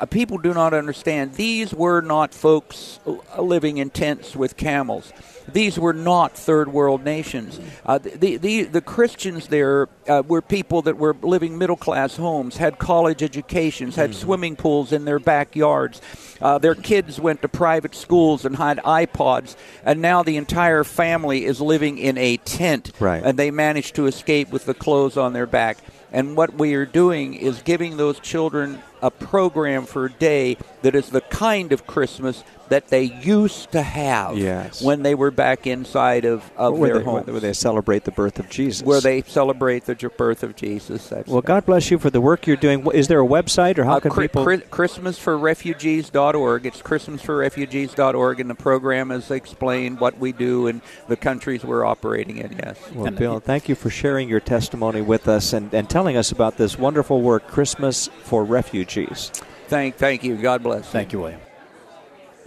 people 0.07 0.38
do 0.38 0.54
not 0.54 0.75
understand. 0.75 1.35
These 1.35 1.75
were 1.75 2.00
not 2.00 2.33
folks 2.33 3.00
living 3.38 3.78
in 3.78 3.90
tents 3.90 4.35
with 4.35 4.57
camels 4.57 5.12
these 5.52 5.78
were 5.78 5.92
not 5.92 6.37
third 6.37 6.73
world 6.73 7.04
nations. 7.04 7.61
Uh, 7.85 7.99
the, 7.99 8.37
the, 8.37 8.64
the 8.64 8.80
Christians 8.80 9.49
there 9.49 9.88
uh, 10.09 10.23
were 10.26 10.42
people 10.42 10.83
that 10.83 10.97
were 10.97 11.16
living 11.23 11.59
middle 11.59 11.76
class 11.76 12.16
homes, 12.16 12.57
had 12.57 12.78
college 12.78 13.23
educations, 13.23 13.97
had 13.97 14.11
mm-hmm. 14.11 14.21
swimming 14.21 14.57
pools 14.57 14.92
in 14.92 15.04
their 15.04 15.19
backyards. 15.19 16.00
Uh, 16.40 16.59
their 16.59 16.75
kids 16.75 17.21
went 17.21 17.42
to 17.42 17.49
private 17.49 17.95
schools 17.95 18.45
and 18.45 18.57
had 18.57 18.78
iPods, 18.78 19.57
and 19.85 20.00
now 20.00 20.23
the 20.23 20.37
entire 20.37 20.85
family 20.85 21.45
is 21.45 21.61
living 21.61 21.99
in 21.99 22.16
a 22.19 22.37
tent. 22.38 22.92
Right. 22.99 23.23
And 23.23 23.38
they 23.38 23.50
managed 23.50 23.95
to 23.97 24.07
escape 24.07 24.50
with 24.50 24.64
the 24.64 24.75
clothes 24.75 25.16
on 25.16 25.33
their 25.33 25.47
back. 25.47 25.78
And 26.12 26.36
what 26.36 26.54
we 26.54 26.74
are 26.74 26.86
doing 26.86 27.34
is 27.34 27.62
giving 27.62 27.96
those 27.96 28.18
children 28.18 28.82
a 29.00 29.10
program 29.10 29.86
for 29.86 30.06
a 30.06 30.12
day 30.12 30.56
that 30.82 30.94
is 30.94 31.10
the 31.10 31.20
kind 31.20 31.72
of 31.72 31.86
Christmas 31.86 32.42
that 32.70 32.88
they 32.88 33.02
used 33.02 33.70
to 33.72 33.82
have 33.82 34.38
yes. 34.38 34.80
when 34.80 35.02
they 35.02 35.14
were 35.14 35.32
back 35.32 35.66
inside 35.66 36.24
of, 36.24 36.48
of 36.56 36.78
where 36.78 36.90
their 36.90 37.00
they, 37.00 37.04
homes. 37.04 37.26
Where 37.26 37.40
they 37.40 37.52
celebrate 37.52 38.04
the 38.04 38.12
birth 38.12 38.38
of 38.38 38.48
Jesus. 38.48 38.86
Where 38.86 39.00
they 39.00 39.22
celebrate 39.22 39.86
the 39.86 39.94
birth 39.94 40.44
of 40.44 40.56
Jesus. 40.56 41.08
That's 41.08 41.28
well, 41.28 41.42
God 41.42 41.66
bless 41.66 41.90
you 41.90 41.98
for 41.98 42.10
the 42.10 42.20
work 42.20 42.46
you're 42.46 42.56
doing. 42.56 42.86
Is 42.92 43.08
there 43.08 43.20
a 43.20 43.26
website 43.26 43.76
or 43.76 43.84
how 43.84 43.96
uh, 43.96 44.00
can 44.00 44.12
cri- 44.12 44.28
people? 44.28 44.44
Cri- 44.44 44.58
ChristmasForRefugees.org. 44.58 46.66
It's 46.66 46.80
ChristmasForRefugees.org, 46.80 48.40
and 48.40 48.48
the 48.48 48.54
program 48.54 49.10
has 49.10 49.32
explained 49.32 49.98
what 49.98 50.18
we 50.18 50.30
do 50.30 50.68
and 50.68 50.80
the 51.08 51.16
countries 51.16 51.64
we're 51.64 51.84
operating 51.84 52.38
in, 52.38 52.52
yes. 52.52 52.78
Well, 52.94 53.10
Bill, 53.10 53.40
thank 53.40 53.68
you 53.68 53.74
for 53.74 53.90
sharing 53.90 54.28
your 54.28 54.40
testimony 54.40 55.02
with 55.02 55.26
us 55.26 55.52
and, 55.52 55.74
and 55.74 55.90
telling 55.90 56.16
us 56.16 56.30
about 56.30 56.56
this 56.56 56.78
wonderful 56.78 57.20
work, 57.20 57.48
Christmas 57.48 58.08
for 58.22 58.44
Refugees. 58.44 59.32
Thank, 59.66 59.96
thank 59.96 60.22
you. 60.22 60.36
God 60.36 60.62
bless. 60.62 60.88
Thank 60.88 61.12
you, 61.12 61.18
William. 61.20 61.40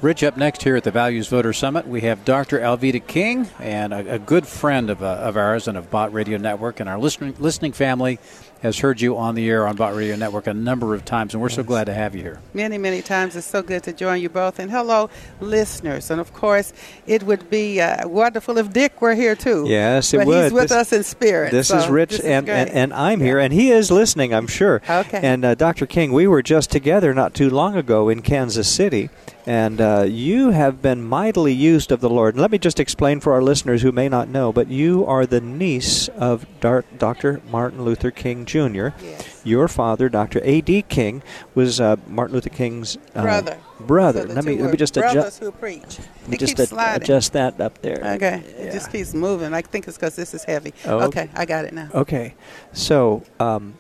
Rich, 0.02 0.22
up 0.24 0.36
next 0.36 0.64
here 0.64 0.76
at 0.76 0.84
the 0.84 0.92
Values 0.92 1.30
Voter 1.30 1.54
Summit, 1.54 1.88
we 1.88 2.02
have 2.02 2.26
Dr. 2.26 2.60
Alveda 2.60 3.06
King, 3.08 3.48
and 3.60 3.94
a, 3.94 4.16
a 4.16 4.20
good 4.20 4.46
friend 4.46 4.90
of, 4.90 5.02
uh, 5.02 5.06
of 5.06 5.38
ours 5.38 5.66
and 5.70 5.78
of 5.78 5.90
Bott 5.90 6.12
Radio 6.12 6.38
Network, 6.38 6.82
and 6.82 6.90
our 6.90 7.00
listening, 7.00 7.34
listening 7.40 7.72
family 7.72 8.20
has 8.62 8.80
heard 8.80 9.00
you 9.00 9.18
on 9.18 9.36
the 9.36 9.50
air 9.50 9.66
on 9.66 9.78
Bott 9.78 9.96
Radio 9.96 10.18
Network 10.18 10.48
a 10.48 10.54
number 10.54 10.94
of 10.94 11.06
times, 11.06 11.34
and 11.34 11.42
we're 11.42 11.48
so 11.50 11.64
glad 11.64 11.86
to 11.86 11.94
have 11.94 12.16
you 12.16 12.22
here. 12.22 12.42
Many, 12.54 12.78
many 12.78 13.02
times. 13.02 13.38
It's 13.38 13.48
so 13.48 13.62
good 13.62 13.84
to 13.84 13.94
join 13.94 14.22
you 14.22 14.28
both. 14.30 14.60
And 14.60 14.70
hello, 14.72 15.10
listeners. 15.40 16.12
And 16.12 16.20
of 16.20 16.34
course, 16.34 16.74
it 17.08 17.24
would 17.24 17.50
be 17.50 17.80
uh, 17.80 18.06
wonderful 18.08 18.58
if 18.58 18.72
Dick 18.74 19.02
were 19.02 19.16
here 19.16 19.36
too. 19.36 19.66
Yes, 19.68 20.14
it 20.14 20.18
but 20.20 20.28
would. 20.28 20.44
He's 20.46 20.54
with 20.54 20.64
this, 20.64 20.72
us 20.72 20.94
in 20.94 21.04
spirit. 21.04 21.52
This 21.52 21.70
so 21.70 21.78
is 21.78 21.88
Rich, 21.88 22.12
this 22.12 22.20
is 22.22 22.26
and, 22.26 22.50
and, 22.50 22.70
and 22.70 22.94
I'm 22.94 23.20
Yeah. 23.22 23.26
here, 23.26 23.40
and 23.40 23.54
he 23.54 23.72
is 23.72 23.90
listening, 23.92 24.34
I'm 24.34 24.48
sure. 24.48 24.82
Okay. 24.90 25.20
And 25.22 25.46
uh, 25.46 25.56
Dr. 25.56 25.86
King, 25.86 26.12
we 26.14 26.28
were 26.28 26.42
just 26.42 26.72
together 26.72 27.14
not 27.14 27.34
too 27.34 27.50
long 27.50 27.76
ago 27.78 28.08
in 28.10 28.22
Kansas 28.22 28.70
City, 28.70 29.10
and 29.46 29.82
uh, 29.82 30.06
you 30.08 30.52
have 30.52 30.82
been 30.82 31.04
mightily 31.04 31.54
used 31.54 31.92
of 31.92 32.00
the 32.02 32.10
Lord. 32.10 32.36
And 32.36 32.42
let 32.42 32.52
me 32.52 32.58
just 32.58 32.80
explain 32.80 33.20
for 33.20 33.34
our 33.34 33.42
listeners 33.42 33.82
who 33.82 33.92
may 33.92 34.08
not 34.10 34.28
know, 34.30 34.54
but 34.54 34.70
you 34.70 35.06
are 35.06 35.26
the 35.26 35.42
niece 35.42 36.08
of 36.10 36.46
Dar- 36.62 36.86
Dr. 36.98 37.42
Martin 37.52 37.84
Luther 37.84 38.10
King 38.12 38.46
Jr. 38.46 38.90
Yes. 39.02 39.42
Your 39.44 39.68
father, 39.68 40.08
Dr. 40.08 40.40
A.D. 40.44 40.84
King, 40.84 41.22
was 41.54 41.82
uh, 41.82 41.98
Martin 42.08 42.36
Luther 42.36 42.50
King's 42.50 42.98
uh, 43.16 43.22
brother. 43.24 43.58
Brother. 43.82 44.28
So 44.28 44.34
Let 44.34 44.46
me 44.46 44.62
let 44.62 44.72
me 44.72 44.78
just 44.78 44.96
adjust. 44.96 45.40
who 45.40 45.52
preach. 45.52 45.82
Let 45.84 46.00
It 46.00 46.30
me 46.30 46.38
just 46.38 46.60
ad- 46.74 47.02
adjust 47.02 47.34
that 47.34 47.60
up 47.60 47.82
there. 47.82 47.98
Okay, 48.16 48.42
Yeah. 48.46 48.64
it 48.68 48.72
just 48.72 48.92
keeps 48.92 49.14
moving. 49.14 49.54
I 49.54 49.62
think 49.62 49.90
it's 49.90 49.98
because 49.98 50.16
this 50.16 50.34
is 50.34 50.46
heavy. 50.46 50.74
Oh, 50.86 51.00
okay. 51.08 51.24
okay, 51.24 51.30
I 51.36 51.44
got 51.46 51.66
it 51.66 51.74
now. 51.74 51.90
Okay, 51.94 52.36
so 52.72 53.24
um, 53.42 53.74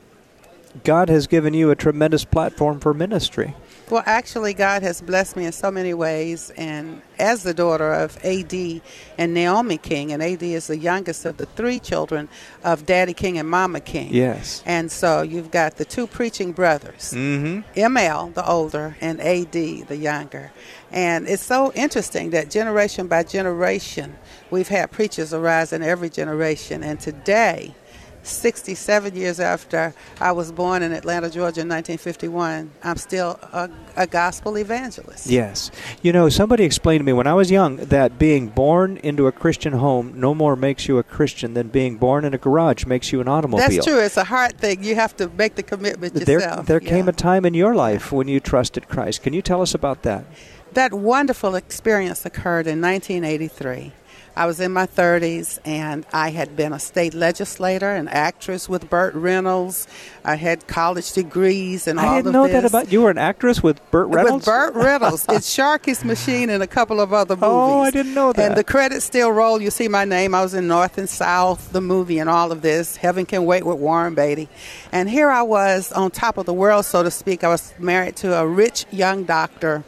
God 0.83 1.07
has 1.07 1.27
given 1.27 1.53
you 1.53 1.71
a 1.71 1.75
tremendous 1.77 2.25
platform 2.25 2.81
for 2.81 2.93
ministry. 2.93 3.55
Well, 3.89 4.03
actually, 4.05 4.53
God 4.53 4.81
has 4.81 5.01
blessed 5.01 5.35
me 5.35 5.45
in 5.45 5.51
so 5.51 5.69
many 5.69 5.93
ways. 5.93 6.51
And 6.57 7.01
as 7.19 7.43
the 7.43 7.53
daughter 7.53 7.93
of 7.93 8.17
A.D. 8.23 8.81
and 9.17 9.33
Naomi 9.33 9.77
King, 9.77 10.11
and 10.13 10.23
A.D. 10.23 10.53
is 10.53 10.67
the 10.67 10.77
youngest 10.77 11.25
of 11.25 11.37
the 11.37 11.45
three 11.45 11.79
children 11.79 12.29
of 12.63 12.85
Daddy 12.85 13.13
King 13.13 13.37
and 13.37 13.49
Mama 13.49 13.81
King. 13.81 14.13
Yes. 14.13 14.63
And 14.65 14.91
so 14.91 15.21
you've 15.21 15.51
got 15.51 15.75
the 15.77 15.85
two 15.85 16.07
preaching 16.07 16.53
brothers, 16.53 17.13
Mm-hmm. 17.13 17.79
ML, 17.79 18.33
the 18.33 18.47
older, 18.47 18.95
and 19.01 19.19
AD, 19.21 19.51
the 19.51 19.97
younger. 19.97 20.51
And 20.91 21.27
it's 21.27 21.43
so 21.43 21.71
interesting 21.73 22.29
that 22.31 22.49
generation 22.49 23.07
by 23.07 23.23
generation, 23.23 24.15
we've 24.49 24.67
had 24.69 24.91
preachers 24.91 25.33
arise 25.33 25.73
in 25.73 25.83
every 25.83 26.09
generation. 26.09 26.83
And 26.83 26.99
today, 26.99 27.75
67 28.23 29.15
years 29.15 29.39
after 29.39 29.93
I 30.19 30.31
was 30.31 30.51
born 30.51 30.81
in 30.81 30.91
Atlanta, 30.93 31.27
Georgia 31.29 31.61
in 31.61 31.69
1951, 31.69 32.71
I'm 32.83 32.95
still 32.97 33.39
a, 33.51 33.69
a 33.95 34.07
gospel 34.07 34.57
evangelist. 34.57 35.27
Yes. 35.27 35.69
You 36.01 36.13
know, 36.13 36.29
somebody 36.29 36.63
explained 36.63 37.01
to 37.01 37.03
me 37.05 37.13
when 37.13 37.27
I 37.27 37.33
was 37.33 37.51
young 37.51 37.77
that 37.77 38.17
being 38.17 38.47
born 38.47 38.97
into 38.97 39.27
a 39.27 39.31
Christian 39.31 39.73
home 39.73 40.13
no 40.15 40.33
more 40.33 40.55
makes 40.55 40.87
you 40.87 40.97
a 40.97 41.03
Christian 41.03 41.53
than 41.53 41.67
being 41.67 41.97
born 41.97 42.25
in 42.25 42.33
a 42.33 42.37
garage 42.37 42.85
makes 42.85 43.11
you 43.11 43.21
an 43.21 43.27
automobile. 43.27 43.67
That's 43.67 43.85
true. 43.85 43.99
It's 43.99 44.17
a 44.17 44.23
hard 44.23 44.57
thing. 44.57 44.83
You 44.83 44.95
have 44.95 45.15
to 45.17 45.29
make 45.29 45.55
the 45.55 45.63
commitment 45.63 46.13
There, 46.13 46.39
yourself. 46.39 46.65
there 46.65 46.79
came 46.79 47.05
Yeah. 47.05 47.09
a 47.11 47.13
time 47.13 47.45
in 47.45 47.53
your 47.53 47.75
life 47.75 48.11
when 48.11 48.27
you 48.27 48.39
trusted 48.39 48.87
Christ. 48.87 49.21
Can 49.23 49.33
you 49.33 49.41
tell 49.41 49.61
us 49.61 49.73
about 49.75 50.03
that? 50.03 50.25
That 50.73 50.93
wonderful 50.93 51.53
experience 51.55 52.25
occurred 52.25 52.65
in 52.65 52.81
1983. 52.81 53.91
I 54.35 54.47
was 54.47 54.59
in 54.59 54.73
my 54.73 54.87
30s 54.87 55.59
and 55.63 56.05
I 56.11 56.31
had 56.31 56.55
been 56.55 56.73
a 56.73 56.79
state 56.79 57.13
legislator, 57.13 57.91
an 57.91 58.07
actress 58.07 58.67
with 58.67 58.89
Burt 58.89 59.13
Reynolds. 59.13 59.87
I 60.25 60.35
had 60.35 60.65
college 60.67 61.13
degrees 61.13 61.87
and 61.87 61.99
all 61.99 62.05
of 62.05 62.11
this. 62.11 62.13
I 62.13 62.17
didn't 62.21 62.33
know 62.33 62.47
that 62.47 62.65
about 62.65 62.91
you. 62.91 63.03
Were 63.03 63.11
an 63.11 63.19
actress 63.19 63.61
with 63.61 63.79
Burt 63.91 64.07
Reynolds. 64.07 64.45
With 64.45 64.45
Burt 64.45 64.73
Reynolds. 64.75 65.25
it's 65.29 65.55
Sharky's 65.55 66.03
Machine 66.03 66.49
and 66.49 66.63
a 66.63 66.67
couple 66.67 66.99
of 66.99 67.13
other 67.13 67.35
movies. 67.35 67.47
Oh, 67.47 67.81
I 67.81 67.91
didn't 67.91 68.15
know 68.15 68.33
that. 68.33 68.43
And 68.43 68.57
the 68.57 68.63
credits 68.63 69.05
still 69.05 69.31
roll. 69.31 69.61
You 69.61 69.69
see 69.69 69.87
my 69.87 70.03
name. 70.05 70.33
I 70.33 70.41
was 70.41 70.55
in 70.55 70.67
North 70.67 70.97
and 70.97 71.07
South, 71.09 71.71
the 71.71 71.81
movie, 71.81 72.17
and 72.17 72.27
all 72.29 72.51
of 72.51 72.63
this. 72.63 72.95
Heaven 72.97 73.27
Can 73.27 73.45
Wait 73.45 73.63
with 73.65 73.77
Warren 73.77 74.15
Beatty. 74.15 74.49
And 74.91 75.09
here 75.09 75.29
I 75.29 75.43
was 75.43 75.91
on 75.91 76.09
top 76.09 76.37
of 76.39 76.47
the 76.47 76.53
world, 76.53 76.85
so 76.85 77.03
to 77.03 77.11
speak. 77.11 77.43
I 77.43 77.49
was 77.49 77.71
married 77.77 78.15
to 78.17 78.35
a 78.35 78.47
rich 78.47 78.87
young 78.91 79.25
doctor, 79.25 79.83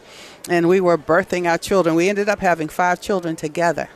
and 0.50 0.68
we 0.70 0.80
were 0.82 1.00
birthing 1.00 1.50
our 1.50 1.58
children. 1.58 1.96
We 1.96 2.10
ended 2.10 2.30
up 2.30 2.40
having 2.42 2.68
five 2.68 3.02
children 3.02 3.36
together. 3.36 3.90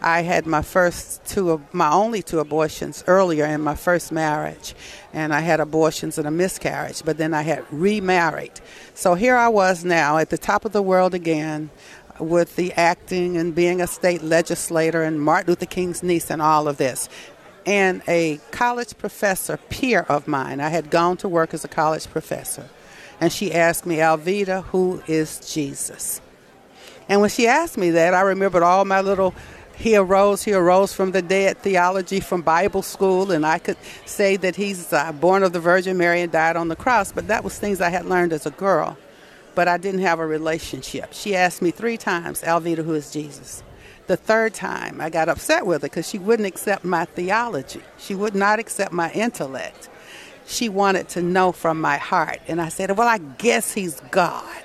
I 0.00 0.22
had 0.22 0.46
my 0.46 0.62
first 0.62 1.24
two, 1.24 1.62
my 1.72 1.90
only 1.90 2.22
two 2.22 2.40
abortions 2.40 3.04
earlier 3.06 3.46
in 3.46 3.60
my 3.60 3.74
first 3.74 4.12
marriage, 4.12 4.74
and 5.12 5.34
I 5.34 5.40
had 5.40 5.60
abortions 5.60 6.18
and 6.18 6.26
a 6.26 6.30
miscarriage. 6.30 7.02
But 7.04 7.18
then 7.18 7.34
I 7.34 7.42
had 7.42 7.64
remarried. 7.70 8.60
So 8.94 9.14
here 9.14 9.36
I 9.36 9.48
was 9.48 9.84
now 9.84 10.18
at 10.18 10.30
the 10.30 10.38
top 10.38 10.64
of 10.64 10.72
the 10.72 10.82
world 10.82 11.14
again, 11.14 11.70
with 12.18 12.56
the 12.56 12.72
acting 12.72 13.36
and 13.36 13.54
being 13.54 13.80
a 13.80 13.86
state 13.86 14.22
legislator 14.22 15.02
and 15.02 15.20
Martin 15.20 15.50
Luther 15.50 15.66
King's 15.66 16.02
niece 16.02 16.30
and 16.30 16.40
all 16.40 16.68
of 16.68 16.76
this. 16.78 17.08
And 17.66 18.00
a 18.06 18.40
college 18.52 18.96
professor, 18.96 19.56
peer 19.68 20.06
of 20.08 20.28
mine, 20.28 20.60
I 20.60 20.68
had 20.68 20.90
gone 20.90 21.16
to 21.18 21.28
work 21.28 21.52
as 21.52 21.64
a 21.64 21.68
college 21.68 22.08
professor, 22.08 22.68
and 23.20 23.32
she 23.32 23.52
asked 23.52 23.86
me, 23.86 23.96
Alveda, 23.96 24.64
who 24.64 25.02
is 25.06 25.52
Jesus? 25.52 26.20
And 27.08 27.20
when 27.20 27.30
she 27.30 27.46
asked 27.46 27.76
me 27.76 27.90
that, 27.90 28.14
I 28.14 28.20
remembered 28.22 28.62
all 28.62 28.84
my 28.84 29.00
little 29.00 29.34
he 29.76 29.94
arose, 29.94 30.42
he 30.42 30.54
arose 30.54 30.94
from 30.94 31.12
the 31.12 31.20
dead 31.20 31.58
theology 31.58 32.20
from 32.20 32.40
Bible 32.40 32.82
school, 32.82 33.30
and 33.30 33.44
I 33.44 33.58
could 33.58 33.76
say 34.06 34.36
that 34.36 34.56
he's 34.56 34.90
uh, 34.92 35.12
born 35.12 35.42
of 35.42 35.52
the 35.52 35.60
Virgin 35.60 35.98
Mary 35.98 36.22
and 36.22 36.32
died 36.32 36.56
on 36.56 36.68
the 36.68 36.76
cross. 36.76 37.12
But 37.12 37.28
that 37.28 37.44
was 37.44 37.58
things 37.58 37.82
I 37.82 37.90
had 37.90 38.06
learned 38.06 38.32
as 38.32 38.46
a 38.46 38.50
girl, 38.50 38.96
but 39.54 39.68
I 39.68 39.76
didn't 39.76 40.00
have 40.00 40.18
a 40.18 40.26
relationship. 40.26 41.12
She 41.12 41.36
asked 41.36 41.60
me 41.60 41.70
three 41.70 41.98
times, 41.98 42.40
Alveda, 42.40 42.84
who 42.84 42.94
is 42.94 43.10
Jesus? 43.10 43.62
The 44.06 44.16
third 44.16 44.54
time, 44.54 45.00
I 45.00 45.10
got 45.10 45.28
upset 45.28 45.66
with 45.66 45.82
her 45.82 45.88
because 45.88 46.08
she 46.08 46.18
wouldn't 46.18 46.46
accept 46.46 46.84
my 46.84 47.04
theology. 47.04 47.82
She 47.98 48.14
would 48.14 48.34
not 48.34 48.58
accept 48.58 48.92
my 48.92 49.12
intellect. 49.12 49.90
She 50.46 50.70
wanted 50.70 51.08
to 51.10 51.22
know 51.22 51.52
from 51.52 51.80
my 51.80 51.98
heart. 51.98 52.40
And 52.48 52.62
I 52.62 52.70
said, 52.70 52.96
Well, 52.96 53.08
I 53.08 53.18
guess 53.18 53.74
he's 53.74 54.00
God. 54.10 54.62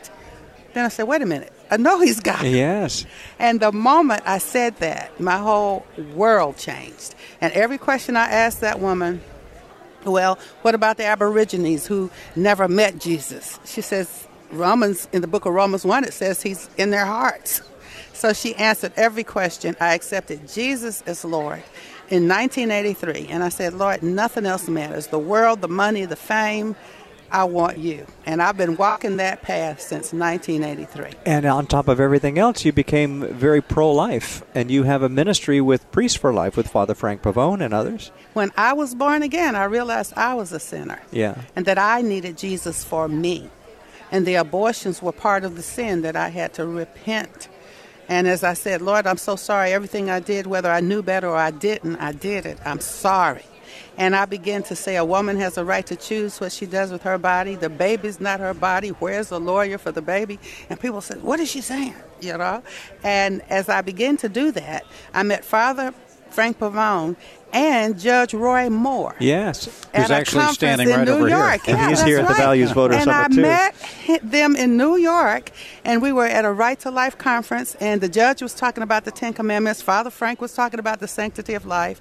Then 0.74 0.86
I 0.86 0.90
said, 0.90 1.04
Wait 1.04 1.22
a 1.22 1.26
minute. 1.26 1.52
I 1.72 1.78
know 1.78 2.02
he's 2.02 2.20
God. 2.20 2.44
Yes. 2.44 3.06
And 3.40 3.62
the 3.62 3.72
moment 3.72 4.24
I 4.26 4.40
said 4.40 4.76
that, 4.78 5.20
my 5.20 5.38
whole 5.38 5.86
world 6.14 6.58
changed. 6.58 7.16
And 7.40 7.54
every 7.54 7.78
question 7.78 8.18
I 8.18 8.30
asked 8.30 8.60
that 8.60 8.82
woman, 8.82 9.22
well, 10.04 10.38
what 10.64 10.76
about 10.76 10.98
the 10.98 11.06
Aborigines 11.06 11.88
who 11.88 12.12
never 12.36 12.68
met 12.68 13.00
Jesus? 13.00 13.58
She 13.66 13.82
says, 13.82 14.28
Romans, 14.52 15.08
in 15.14 15.22
the 15.22 15.28
book 15.28 15.46
of 15.46 15.54
Romans 15.54 15.86
1, 15.86 16.04
it 16.04 16.14
says 16.14 16.42
he's 16.42 16.70
in 16.78 16.90
their 16.90 17.06
hearts. 17.06 17.62
So 18.14 18.34
she 18.34 18.54
answered 18.56 18.92
every 18.98 19.24
question. 19.24 19.76
I 19.80 19.94
accepted 19.96 20.48
Jesus 20.48 21.02
as 21.08 21.24
Lord 21.24 21.64
in 22.10 22.28
1983. 22.28 23.28
And 23.30 23.44
I 23.44 23.50
said, 23.50 23.74
Lord, 23.74 24.04
nothing 24.04 24.46
else 24.46 24.68
matters. 24.68 25.08
The 25.08 25.20
world, 25.20 25.62
the 25.62 25.70
money, 25.70 26.06
the 26.06 26.16
fame, 26.18 26.76
I 27.32 27.46
want 27.46 27.78
you. 27.78 28.06
And 28.26 28.42
I've 28.42 28.58
been 28.58 28.76
walking 28.76 29.18
that 29.18 29.42
path 29.42 29.82
since 29.82 30.14
1983. 30.14 31.12
And 31.26 31.46
on 31.46 31.66
top 31.66 31.88
of 31.88 32.00
everything 32.00 32.38
else, 32.38 32.66
you 32.66 32.74
became 32.74 33.26
very 33.34 33.62
pro-life, 33.62 34.44
and 34.54 34.70
you 34.70 34.84
have 34.84 35.02
a 35.02 35.10
ministry 35.10 35.62
with 35.62 35.90
Priests 35.92 36.18
for 36.18 36.34
Life 36.34 36.58
with 36.58 36.68
Father 36.68 36.94
Frank 36.94 37.22
Pavone 37.22 37.64
and 37.64 37.74
others. 37.74 38.12
When 38.34 38.52
I 38.58 38.74
was 38.74 38.94
born 38.94 39.24
again, 39.24 39.56
I 39.56 39.64
realized 39.64 40.14
I 40.16 40.34
was 40.34 40.52
a 40.52 40.60
sinner. 40.60 41.02
Yeah. 41.12 41.42
And 41.56 41.66
that 41.66 41.78
I 41.78 42.02
needed 42.02 42.38
Jesus 42.38 42.84
for 42.84 43.08
me. 43.08 43.50
And 44.12 44.26
the 44.28 44.36
abortions 44.36 45.02
were 45.02 45.14
part 45.14 45.46
of 45.46 45.56
the 45.56 45.62
sin 45.62 46.02
that 46.02 46.18
I 46.18 46.30
had 46.30 46.54
to 46.56 46.66
repent. 46.66 47.48
And 48.10 48.28
as 48.28 48.44
I 48.44 48.56
said, 48.56 48.82
Lord, 48.82 49.08
I'm 49.08 49.18
so 49.18 49.38
sorry. 49.38 49.72
Everything 49.72 50.10
I 50.10 50.20
did, 50.20 50.46
whether 50.46 50.70
I 50.70 50.82
knew 50.82 51.02
better 51.02 51.30
or 51.30 51.38
I 51.38 51.52
didn't, 51.52 51.96
I 51.96 52.12
did 52.12 52.46
it. 52.46 52.60
I'm 52.66 52.82
sorry. 52.82 53.46
And 53.98 54.16
I 54.16 54.26
began 54.26 54.64
to 54.64 54.76
say, 54.76 54.96
a 54.96 55.06
woman 55.06 55.38
has 55.38 55.58
a 55.58 55.66
right 55.66 55.86
to 55.88 55.96
choose 55.96 56.40
what 56.40 56.52
she 56.52 56.66
does 56.66 56.92
with 56.92 57.04
her 57.04 57.18
body. 57.18 57.56
The 57.56 57.70
baby's 57.70 58.20
not 58.20 58.40
her 58.40 58.54
body. 58.54 58.90
Where's 58.90 59.30
the 59.30 59.40
lawyer 59.40 59.78
for 59.78 59.92
the 59.92 60.02
baby? 60.02 60.40
And 60.70 60.80
people 60.80 61.02
said, 61.02 61.22
what 61.22 61.40
is 61.40 61.50
she 61.50 61.62
saying? 61.62 61.96
You 62.22 62.38
know? 62.38 62.64
And 63.04 63.42
as 63.50 63.70
I 63.70 63.82
began 63.82 64.18
to 64.18 64.30
do 64.30 64.52
that, 64.52 64.86
I 65.14 65.24
met 65.24 65.44
Father 65.44 65.94
Frank 66.32 66.60
Pavone 66.60 67.16
and 67.54 68.00
Judge 68.00 68.34
Roy 68.34 68.70
Moore 68.70 69.16
Yes. 69.20 69.66
Who's 69.94 70.10
actually 70.10 70.48
standing 70.54 70.90
in 70.90 70.96
right 70.96 71.06
New 71.06 71.14
over 71.14 71.28
here. 71.28 71.38
And 71.38 71.62
Yeah, 71.68 71.90
he's 71.90 72.02
here 72.02 72.20
at 72.20 72.28
the 72.28 72.34
right. 72.34 72.38
Values 72.38 72.72
Voter 72.72 72.94
and 72.94 73.04
Summit, 73.04 73.18
I 73.18 73.36
too. 73.36 73.42
met 73.42 74.32
them 74.32 74.56
in 74.56 74.78
New 74.78 74.96
York, 74.96 75.52
and 75.84 76.02
we 76.02 76.14
were 76.14 76.26
at 76.26 76.46
a 76.46 76.52
Right 76.52 76.80
to 76.80 76.92
Life 76.92 77.18
conference, 77.18 77.76
and 77.82 78.00
the 78.00 78.08
judge 78.08 78.42
was 78.42 78.54
talking 78.54 78.84
about 78.84 79.04
the 79.04 79.12
Ten 79.12 79.34
Commandments. 79.34 79.82
Father 79.82 80.10
Frank 80.10 80.40
was 80.40 80.54
talking 80.54 80.80
about 80.80 81.02
the 81.02 81.08
sanctity 81.10 81.54
of 81.54 81.66
life. 81.66 82.00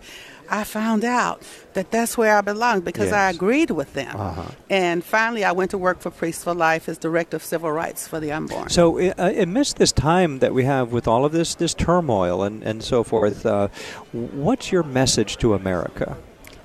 I 0.51 0.65
found 0.65 1.05
out 1.05 1.43
that 1.75 1.91
that's 1.91 2.19
where 2.19 2.37
I 2.37 2.41
belonged 2.41 2.85
because 2.85 3.13
I 3.13 3.31
agreed 3.31 3.71
with 3.71 3.95
them. 3.95 4.17
Uh-huh. 4.17 4.51
And 4.69 5.05
finally, 5.05 5.45
I 5.45 5.53
went 5.53 5.71
to 5.71 5.79
work 5.79 6.01
for 6.01 6.11
Priests 6.11 6.43
for 6.43 6.55
Life 6.55 6.89
as 6.89 6.99
Director 6.99 7.37
of 7.37 7.45
Civil 7.45 7.71
Rights 7.71 8.09
for 8.09 8.19
the 8.19 8.33
Unborn. 8.33 8.69
So, 8.69 8.99
uh, 8.99 9.13
amidst 9.37 9.77
this 9.77 9.93
time 9.93 10.41
that 10.41 10.53
we 10.53 10.65
have 10.65 10.93
with 10.93 11.07
all 11.07 11.25
of 11.25 11.33
this 11.33 11.55
this 11.55 11.73
turmoil 11.73 12.43
and, 12.43 12.63
and 12.65 12.83
so 12.83 13.05
forth, 13.05 13.47
uh, 13.47 13.69
what's 14.13 14.73
your 14.73 14.83
message 14.83 15.37
to 15.39 15.55
America? 15.55 16.17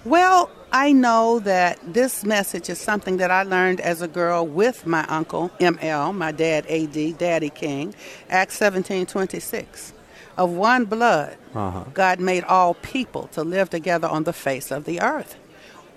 Well, 0.04 0.52
I 0.72 0.92
know 0.92 1.40
that 1.40 1.80
this 1.82 2.26
message 2.26 2.70
is 2.70 2.80
something 2.80 3.18
that 3.18 3.32
I 3.32 3.44
learned 3.44 3.80
as 3.80 4.02
a 4.02 4.08
girl 4.08 4.46
with 4.46 4.86
my 4.86 5.06
uncle 5.08 5.50
ML, 5.60 6.14
my 6.14 6.32
dad 6.32 6.66
AD, 6.68 7.18
Daddy 7.18 7.50
King, 7.50 7.96
Acts 8.30 8.60
17:26. 8.60 9.94
Of 10.38 10.52
one 10.52 10.86
blood, 10.86 11.38
Uh-huh. 11.54 11.86
God 11.94 12.20
made 12.20 12.44
all 12.44 12.74
people 12.76 13.28
to 13.34 13.44
live 13.44 13.70
together 13.70 14.08
on 14.08 14.24
the 14.26 14.34
face 14.34 14.70
of 14.72 14.84
the 14.86 15.02
earth. 15.02 15.36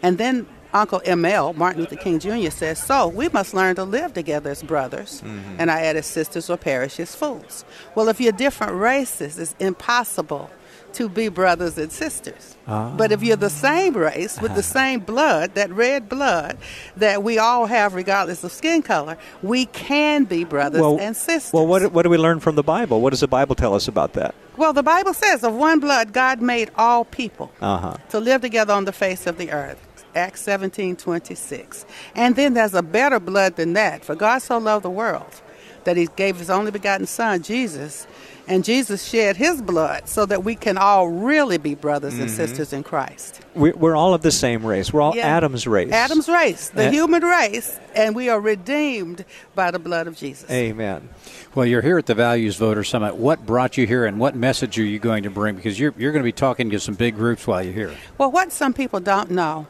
And 0.03 0.17
then 0.19 0.47
Uncle 0.73 1.01
ML, 1.01 1.57
Martin 1.57 1.81
Luther 1.81 1.97
King 1.97 2.19
Jr., 2.21 2.51
says, 2.51 2.79
So 2.79 3.09
we 3.09 3.29
must 3.31 3.53
learn 3.55 3.75
to 3.77 3.85
live 3.85 4.13
together 4.15 4.51
as 4.51 4.63
brothers. 4.63 5.23
And 5.59 5.71
I 5.71 5.81
added 5.81 6.05
sisters 6.05 6.49
or 6.51 6.57
perish 6.57 7.01
as 7.01 7.15
fools. 7.17 7.65
Well, 7.97 8.09
if 8.09 8.21
you're 8.21 8.33
different 8.33 8.75
races, 8.75 9.39
it's 9.39 9.55
impossible 9.59 10.51
to 10.99 11.09
be 11.09 11.29
brothers 11.29 11.79
and 11.79 11.91
sisters. 11.91 12.57
But 12.67 13.13
if 13.13 13.23
you're 13.23 13.37
the 13.37 13.49
same 13.51 13.95
race 13.97 14.41
with 14.41 14.55
the 14.55 14.63
same 14.79 15.01
blood, 15.01 15.55
that 15.55 15.71
red 15.71 16.09
blood 16.09 16.59
that 16.97 17.23
we 17.23 17.39
all 17.39 17.67
have 17.67 17.95
regardless 17.95 18.45
of 18.45 18.53
skin 18.53 18.83
color, 18.83 19.17
we 19.43 19.67
can 19.67 20.25
be 20.25 20.45
brothers 20.45 20.83
and 21.01 21.17
sisters. 21.17 21.53
well, 21.53 21.67
what, 21.67 21.93
what 21.93 22.03
do 22.03 22.11
we 22.11 22.19
learn 22.19 22.41
from 22.41 22.55
the 22.57 22.63
Bible? 22.63 23.01
What 23.01 23.11
does 23.11 23.21
the 23.21 23.29
Bible 23.29 23.55
tell 23.55 23.75
us 23.75 23.89
about 23.89 24.13
that? 24.15 24.35
Well, 24.57 24.73
the 24.73 24.83
Bible 24.83 25.15
says, 25.15 25.45
of 25.45 25.55
one 25.55 25.81
blood, 25.81 26.13
God 26.13 26.43
made 26.43 26.71
all 26.77 27.05
people 27.05 27.51
Uh-huh. 27.61 27.97
to 28.11 28.21
live 28.21 28.41
together 28.43 28.75
on 28.75 28.85
the 28.85 28.93
face 28.93 29.27
of 29.27 29.39
the 29.39 29.51
earth. 29.53 29.79
Acts 30.15 30.41
17 30.43 30.97
26. 30.97 31.87
And 32.17 32.35
then 32.35 32.55
there's 32.55 32.75
a 32.75 32.83
better 32.83 33.21
blood 33.21 33.57
than 33.57 33.75
that. 33.75 34.05
For 34.05 34.17
God 34.17 34.39
so 34.43 34.59
loved 34.59 34.85
the 34.85 34.91
world 34.91 35.43
that 35.85 35.97
he 35.97 36.09
gave 36.17 36.37
his 36.39 36.51
only 36.51 36.71
begotten 36.73 37.07
Son, 37.07 37.41
Jesus. 37.43 38.07
And 38.49 38.65
Jesus 38.65 39.05
shed 39.05 39.37
his 39.37 39.61
blood 39.61 40.09
so 40.09 40.25
that 40.27 40.43
we 40.43 40.55
can 40.55 40.79
all 40.79 41.09
really 41.09 41.59
be 41.59 41.75
brothers 41.75 42.15
Mm-hmm. 42.15 42.23
and 42.23 42.31
sisters 42.31 42.73
in 42.73 42.83
Christ. 42.83 43.41
We, 43.55 43.73
we're 43.73 43.95
all 43.97 44.15
of 44.15 44.23
the 44.23 44.31
same 44.31 44.65
race. 44.65 44.93
We're 44.93 45.03
all 45.03 45.15
Yeah. 45.15 45.27
Adam's 45.27 45.67
race. 45.67 45.93
Adam's 45.93 46.29
race, 46.29 46.71
the 46.71 46.91
human 46.91 47.23
race, 47.23 47.79
and 47.95 48.15
we 48.17 48.29
are 48.31 48.41
redeemed 48.41 49.25
by 49.55 49.71
the 49.71 49.79
blood 49.79 50.07
of 50.07 50.17
Jesus. 50.17 50.51
Amen. 50.51 51.09
Well, 51.55 51.67
you're 51.67 51.83
here 51.83 51.99
at 51.99 52.07
the 52.07 52.15
Values 52.15 52.57
Voter 52.57 52.85
Summit. 52.85 53.17
What 53.17 53.45
brought 53.45 53.77
you 53.77 53.87
here, 53.87 54.07
and 54.07 54.19
what 54.19 54.35
message 54.35 54.79
are 54.79 54.85
you 54.85 54.99
going 54.99 55.25
to 55.25 55.31
bring? 55.31 55.57
Because 55.57 55.79
you're 55.79 55.93
you're 55.99 56.13
going 56.13 56.23
to 56.23 56.29
be 56.29 56.33
talking 56.33 56.71
to 56.71 56.81
some 56.81 56.95
big 56.95 57.17
groups 57.17 57.47
while 57.47 57.63
you're 57.63 57.73
here. 57.75 57.95
Well, 58.17 58.31
what 58.31 58.53
some 58.53 58.73
people 58.73 59.01
don't 59.01 59.31
know 59.31 59.67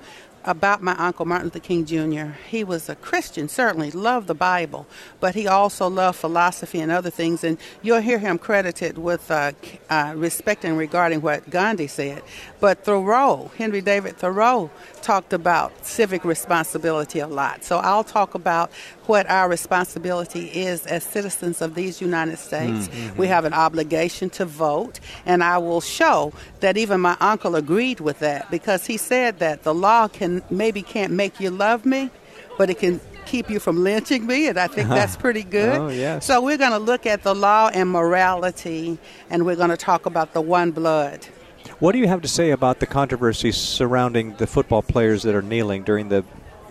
about 0.48 0.82
my 0.82 0.96
uncle 0.96 1.26
Martin 1.26 1.48
Luther 1.48 1.60
King 1.60 1.84
Jr., 1.84 2.32
he 2.48 2.64
was 2.64 2.88
a 2.88 2.94
Christian, 2.96 3.48
certainly, 3.48 3.90
loved 3.90 4.26
the 4.26 4.34
Bible, 4.34 4.86
but 5.20 5.34
he 5.34 5.46
also 5.46 5.88
loved 5.88 6.18
philosophy 6.18 6.80
and 6.80 6.90
other 6.90 7.10
things. 7.10 7.44
And 7.44 7.58
you'll 7.82 8.00
hear 8.00 8.18
him 8.18 8.38
credited 8.38 8.96
with 8.96 9.30
uh, 9.30 9.52
uh, 9.90 10.14
respecting 10.16 10.76
regarding 10.76 11.20
what 11.20 11.50
Gandhi 11.50 11.86
said. 11.86 12.22
But 12.60 12.84
Thoreau, 12.84 13.50
Henry 13.58 13.82
David 13.82 14.16
Thoreau, 14.16 14.70
talked 15.02 15.32
about 15.32 15.84
civic 15.84 16.24
responsibility 16.24 17.18
a 17.20 17.26
lot. 17.26 17.62
So 17.62 17.78
I'll 17.78 18.04
talk 18.04 18.34
about 18.34 18.72
what 19.06 19.28
our 19.30 19.48
responsibility 19.48 20.46
is 20.46 20.86
as 20.86 21.04
citizens 21.04 21.62
of 21.62 21.74
these 21.74 22.00
United 22.00 22.38
States. 22.38 22.88
We 23.16 23.26
have 23.28 23.44
an 23.44 23.54
obligation 23.54 24.30
to 24.30 24.44
vote, 24.44 25.00
and 25.24 25.44
I 25.44 25.58
will 25.58 25.80
show 25.80 26.32
that 26.60 26.76
even 26.76 27.00
my 27.00 27.16
uncle 27.20 27.54
agreed 27.54 28.00
with 28.00 28.18
that 28.20 28.50
because 28.50 28.86
he 28.86 28.96
said 28.96 29.38
that 29.38 29.62
the 29.62 29.74
law 29.74 30.08
maybe 30.50 30.82
can't 30.82 31.12
make 31.12 31.40
you 31.40 31.50
love 31.50 31.84
me, 31.84 32.10
but 32.56 32.70
it 32.70 32.78
can 32.78 33.00
keep 33.26 33.50
you 33.50 33.60
from 33.60 33.84
lynching 33.84 34.26
me, 34.26 34.48
and 34.48 34.58
I 34.58 34.66
think 34.66 34.88
that's 34.88 35.16
pretty 35.16 35.42
good. 35.42 35.78
Oh, 35.78 35.88
yes. 35.88 36.24
So 36.24 36.42
we're 36.42 36.56
going 36.56 36.72
to 36.72 36.78
look 36.78 37.06
at 37.06 37.22
the 37.22 37.34
law 37.34 37.70
and 37.72 37.90
morality, 37.90 38.98
and 39.30 39.44
we're 39.44 39.56
going 39.56 39.70
to 39.70 39.76
talk 39.76 40.06
about 40.06 40.32
the 40.32 40.40
one 40.40 40.70
blood. 40.70 41.26
What 41.78 41.92
do 41.92 41.98
you 41.98 42.08
have 42.08 42.22
to 42.22 42.28
say 42.28 42.50
about 42.50 42.80
the 42.80 42.86
controversy 42.86 43.52
surrounding 43.52 44.34
the 44.36 44.46
football 44.46 44.82
players 44.82 45.22
that 45.22 45.34
are 45.34 45.42
kneeling 45.42 45.84
during 45.84 46.08
the 46.08 46.24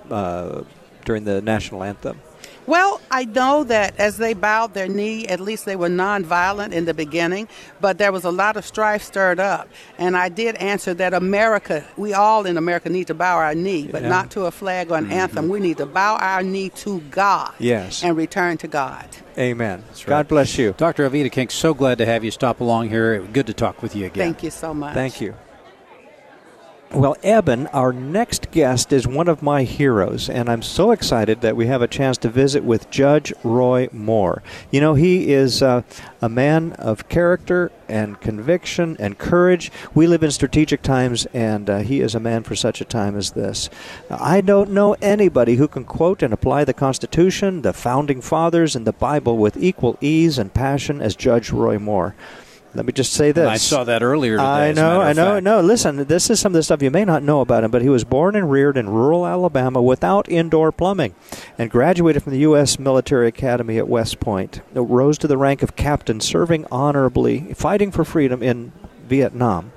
uh, 0.10 0.64
during 1.06 1.24
the 1.24 1.42
national 1.42 1.84
anthem? 1.84 2.20
Well, 2.68 3.00
I 3.10 3.24
know 3.24 3.64
that 3.64 3.98
as 3.98 4.18
they 4.18 4.34
bowed 4.34 4.74
their 4.74 4.90
knee, 4.90 5.26
at 5.28 5.40
least 5.40 5.64
they 5.66 5.78
were 5.78 5.88
nonviolent 5.88 6.74
in 6.74 6.84
the 6.84 6.94
beginning, 6.94 7.48
but 7.80 7.98
there 7.98 8.12
was 8.12 8.26
a 8.26 8.30
lot 8.30 8.58
of 8.58 8.66
strife 8.66 9.04
stirred 9.04 9.40
up. 9.40 9.70
And 9.98 10.18
I 10.18 10.28
did 10.28 10.56
answer 10.58 10.94
that 10.96 11.14
America, 11.14 11.86
we 11.96 12.14
all 12.14 12.46
in 12.46 12.58
America 12.58 12.90
need 12.90 13.08
to 13.08 13.14
bow 13.14 13.38
our 13.38 13.56
knee, 13.56 13.88
but 13.90 14.02
Yeah. 14.02 14.10
not 14.10 14.32
to 14.32 14.46
a 14.46 14.52
flag 14.52 14.92
or 14.92 14.98
an 14.98 15.06
mm-hmm. 15.06 15.14
anthem. 15.14 15.48
We 15.48 15.62
need 15.62 15.78
to 15.78 15.86
bow 15.86 16.18
our 16.18 16.44
knee 16.44 16.70
to 16.84 17.00
God 17.10 17.54
Yes. 17.58 18.04
and 18.04 18.18
return 18.18 18.58
to 18.58 18.68
God. 18.68 19.06
Amen. 19.38 19.84
right. 19.90 20.06
God 20.06 20.28
bless 20.28 20.58
you. 20.58 20.74
Dr. 20.78 21.10
Alveda 21.10 21.32
King, 21.32 21.48
so 21.48 21.74
glad 21.74 22.00
to 22.00 22.06
have 22.06 22.26
you 22.26 22.32
stop 22.32 22.60
along 22.60 22.90
here. 22.90 23.22
Good 23.22 23.48
to 23.48 23.54
talk 23.54 23.82
with 23.82 23.96
you 23.96 24.08
again. 24.08 24.34
Thank 24.34 24.44
you 24.44 24.52
so 24.52 24.74
much. 24.74 24.94
Thank 24.94 25.22
you. 25.22 25.36
Well, 26.94 27.18
Eben, 27.22 27.68
our 27.68 27.92
next 27.92 28.50
guest 28.50 28.94
is 28.94 29.06
one 29.06 29.28
of 29.28 29.44
my 29.44 29.64
heroes, 29.64 30.30
and 30.30 30.50
I'm 30.50 30.62
so 30.62 30.92
excited 30.92 31.42
that 31.42 31.58
we 31.58 31.68
have 31.68 31.82
a 31.82 31.88
chance 31.88 32.18
to 32.20 32.30
visit 32.30 32.64
with 32.64 32.90
Judge 32.90 33.34
Roy 33.44 33.90
Moore. 33.92 34.42
You 34.72 34.80
know, 34.80 34.94
he 34.94 35.34
is 35.34 35.62
uh, 35.62 35.82
a 36.22 36.30
man 36.30 36.72
of 36.74 37.10
character 37.10 37.74
and 37.90 38.22
conviction 38.22 38.96
and 39.02 39.18
courage. 39.18 39.70
We 39.94 40.08
live 40.08 40.24
in 40.24 40.32
strategic 40.32 40.82
times, 40.82 41.26
and 41.34 41.70
uh, 41.70 41.80
he 41.80 42.00
is 42.00 42.16
a 42.16 42.22
man 42.22 42.44
for 42.44 42.56
such 42.56 42.80
a 42.80 42.86
time 42.86 43.18
as 43.18 43.32
this. 43.32 43.70
I 44.10 44.40
don't 44.40 44.72
know 44.72 44.96
anybody 45.02 45.58
who 45.58 45.68
can 45.68 45.84
quote 45.84 46.24
and 46.24 46.34
apply 46.34 46.64
the 46.64 46.74
Constitution, 46.74 47.64
the 47.64 47.74
Founding 47.74 48.22
Fathers, 48.22 48.78
and 48.78 48.88
the 48.88 48.94
Bible 48.94 49.38
with 49.38 49.62
equal 49.62 49.98
ease 50.00 50.38
and 50.38 50.54
passion 50.54 51.02
as 51.02 51.18
Judge 51.18 51.52
Roy 51.52 51.78
Moore. 51.78 52.16
Let 52.76 52.86
me 52.86 52.94
just 52.94 53.14
say 53.14 53.32
this. 53.32 53.48
I 53.48 53.58
saw 53.58 53.84
that 53.86 54.04
earlier 54.04 54.38
today. 54.38 54.44
I 54.44 54.72
know, 54.72 55.02
I 55.02 55.14
know, 55.14 55.40
no. 55.40 55.62
Listen, 55.62 56.06
this 56.06 56.30
is 56.30 56.40
some 56.40 56.52
of 56.52 56.54
the 56.54 56.64
stuff 56.64 56.82
you 56.82 56.92
may 56.92 57.06
not 57.06 57.24
know 57.24 57.42
about 57.42 57.64
him, 57.64 57.72
but 57.72 57.82
he 57.82 57.90
was 57.90 58.04
born 58.04 58.36
and 58.36 58.52
reared 58.52 58.78
in 58.78 58.90
rural 58.90 59.26
Alabama 59.26 59.82
without 59.82 60.30
indoor 60.30 60.72
plumbing 60.72 61.16
and 61.58 61.72
graduated 61.72 62.24
from 62.24 62.34
the 62.34 62.40
U.S. 62.40 62.78
Military 62.78 63.28
Academy 63.28 63.78
at 63.78 63.88
West 63.88 64.20
Point. 64.20 64.62
Rose 64.74 65.18
to 65.20 65.28
the 65.28 65.38
rank 65.38 65.64
of 65.64 65.76
captain, 65.76 66.20
serving 66.20 66.66
honorably, 66.72 67.54
fighting 67.56 67.90
for 67.92 68.04
freedom 68.04 68.44
in 68.44 68.74
Vietnam. 69.08 69.72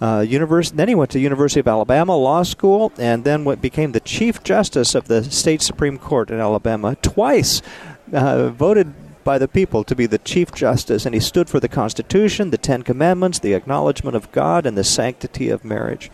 Uh, 0.00 0.24
univers- 0.26 0.70
then 0.70 0.86
he 0.86 0.94
went 0.94 1.10
to 1.10 1.18
University 1.18 1.58
of 1.58 1.66
Alabama 1.66 2.16
Law 2.16 2.44
School, 2.44 2.92
and 2.98 3.24
then 3.24 3.44
what 3.44 3.60
became 3.60 3.90
the 3.92 4.00
Chief 4.00 4.44
Justice 4.44 4.94
of 4.94 5.08
the 5.08 5.24
state 5.24 5.60
Supreme 5.60 5.98
Court 5.98 6.30
in 6.30 6.38
Alabama. 6.38 6.94
Twice 7.02 7.62
uh, 8.12 8.50
voted 8.50 8.94
by 9.28 9.36
the 9.36 9.46
people 9.46 9.84
to 9.84 9.94
be 9.94 10.06
the 10.06 10.16
Chief 10.16 10.50
Justice, 10.52 11.04
and 11.04 11.14
he 11.14 11.20
stood 11.20 11.50
for 11.50 11.60
the 11.60 11.68
Constitution, 11.68 12.48
the 12.48 12.56
Ten 12.56 12.82
Commandments, 12.82 13.38
the 13.38 13.52
acknowledgement 13.52 14.16
of 14.16 14.32
God, 14.32 14.64
and 14.64 14.74
the 14.74 14.82
sanctity 14.82 15.50
of 15.50 15.66
marriage. 15.66 16.10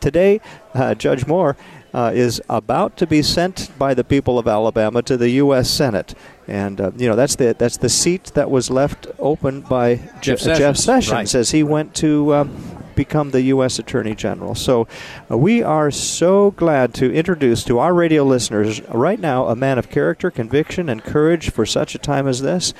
Today, 0.00 0.40
uh, 0.74 0.96
Judge 0.96 1.28
Moore 1.28 1.56
uh, 1.94 2.10
is 2.12 2.42
about 2.48 2.96
to 2.96 3.06
be 3.06 3.22
sent 3.22 3.70
by 3.78 3.94
the 3.94 4.02
people 4.02 4.36
of 4.36 4.48
Alabama 4.48 5.00
to 5.02 5.16
the 5.16 5.30
U.S. 5.44 5.70
Senate, 5.70 6.16
and 6.48 6.80
uh, 6.80 6.90
you 6.96 7.08
know 7.08 7.14
that's 7.14 7.36
the 7.36 7.54
that's 7.56 7.76
the 7.76 7.88
seat 7.88 8.32
that 8.34 8.50
was 8.50 8.68
left 8.68 9.06
open 9.20 9.60
by 9.60 10.00
Jeff 10.20 10.40
Je- 10.40 10.56
Jeff 10.56 10.76
Sessions, 10.76 10.84
Sessions 10.84 11.12
right. 11.12 11.34
as 11.38 11.52
he 11.52 11.62
went 11.62 11.94
to. 11.94 12.34
Um, 12.34 12.75
become 12.96 13.30
the 13.30 13.42
U.S. 13.42 13.78
Attorney 13.78 14.14
General. 14.14 14.54
So, 14.54 14.88
uh, 15.30 15.38
we 15.38 15.62
are 15.62 15.90
so 15.90 16.50
glad 16.52 16.94
to 16.94 17.12
introduce 17.12 17.62
to 17.64 17.78
our 17.78 17.94
radio 17.94 18.24
listeners 18.24 18.80
right 18.88 19.20
now 19.20 19.46
a 19.46 19.54
man 19.54 19.78
of 19.78 19.88
character, 19.90 20.30
conviction, 20.30 20.88
and 20.88 21.04
courage 21.04 21.50
for 21.50 21.64
such 21.64 21.94
a 21.94 21.98
time 21.98 22.26
as 22.26 22.42
this. 22.42 22.74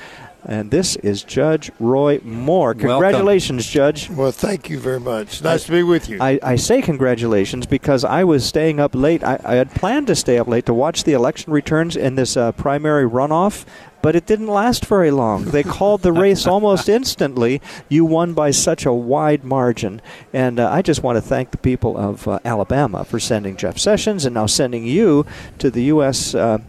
And 0.45 0.71
this 0.71 0.95
is 0.97 1.23
Judge 1.23 1.71
Roy 1.77 2.21
Moore. 2.23 2.69
Welcome. 2.69 2.89
Congratulations, 2.89 3.67
Judge. 3.67 4.09
Well, 4.09 4.31
thank 4.31 4.69
you 4.69 4.79
very 4.79 4.99
much. 4.99 5.43
Nice 5.43 5.65
to 5.65 5.71
be 5.71 5.83
with 5.83 6.07
you. 6.07 6.19
I, 6.21 6.39
I 6.41 6.55
say 6.55 6.81
congratulations 6.81 7.65
because 7.65 8.05
I 8.05 8.23
was 8.23 8.45
staying 8.45 8.79
up 8.79 8.95
late. 8.95 9.25
I, 9.25 9.41
I 9.43 9.55
had 9.55 9.71
planned 9.71 10.07
to 10.07 10.15
stay 10.15 10.37
up 10.37 10.47
late 10.47 10.65
to 10.67 10.73
watch 10.73 11.03
the 11.03 11.11
election 11.11 11.51
returns 11.51 11.97
in 11.97 12.15
this 12.15 12.37
uh, 12.37 12.53
primary 12.53 13.03
runoff, 13.03 13.65
but 14.01 14.15
it 14.15 14.25
didn't 14.25 14.47
last 14.47 14.85
very 14.85 15.11
long. 15.11 15.45
They 15.45 15.63
called 15.77 16.01
the 16.01 16.11
race 16.13 16.45
almost 16.47 16.87
instantly. 16.89 17.61
You 17.89 18.05
won 18.05 18.33
by 18.33 18.51
such 18.51 18.85
a 18.85 18.93
wide 18.93 19.43
margin. 19.43 20.01
And 20.33 20.59
uh, 20.59 20.69
I 20.71 20.81
just 20.81 21.03
want 21.03 21.17
to 21.17 21.21
thank 21.21 21.51
the 21.51 21.57
people 21.57 21.97
of 21.97 22.27
uh, 22.27 22.39
Alabama 22.45 23.03
for 23.05 23.19
sending 23.19 23.57
Jeff 23.57 23.77
Sessions 23.77 24.25
and 24.25 24.33
now 24.33 24.45
sending 24.45 24.85
you 24.85 25.25
to 25.59 25.69
the 25.69 25.83
U.S. 25.83 26.33
Uh, 26.35 26.59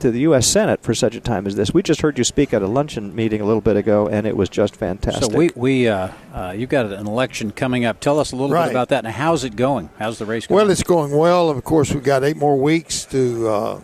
to 0.00 0.10
the 0.10 0.20
U.S. 0.20 0.48
Senate 0.48 0.82
for 0.82 0.94
such 0.94 1.14
a 1.14 1.20
time 1.20 1.46
as 1.46 1.54
this. 1.54 1.72
We 1.72 1.80
just 1.80 2.00
heard 2.00 2.18
you 2.18 2.24
speak 2.24 2.52
at 2.52 2.60
a 2.60 2.66
luncheon 2.66 3.14
meeting 3.14 3.40
a 3.40 3.44
little 3.44 3.60
bit 3.60 3.76
ago, 3.76 4.08
and 4.08 4.26
it 4.26 4.36
was 4.36 4.48
just 4.48 4.74
fantastic. 4.74 5.30
So 5.30 5.38
we 5.38 5.50
we 5.54 5.86
uh, 5.86 6.08
uh, 6.34 6.52
you've 6.56 6.70
got 6.70 6.86
an 6.86 7.06
election 7.06 7.52
coming 7.52 7.84
up. 7.84 8.00
Tell 8.00 8.18
us 8.18 8.32
a 8.32 8.36
little 8.36 8.50
Right. 8.50 8.64
bit 8.64 8.72
about 8.72 8.88
that 8.88 9.04
and 9.04 9.14
how's 9.14 9.44
it 9.44 9.54
going? 9.54 9.90
How's 10.00 10.18
the 10.18 10.26
race 10.26 10.48
going? 10.48 10.56
well, 10.56 10.70
it's 10.70 10.82
going 10.82 11.12
well. 11.16 11.50
Of 11.50 11.62
course, 11.62 11.92
we've 11.94 12.02
got 12.02 12.24
eight 12.24 12.36
more 12.36 12.56
weeks 12.58 13.04
to 13.06 13.46
uh, 13.48 13.80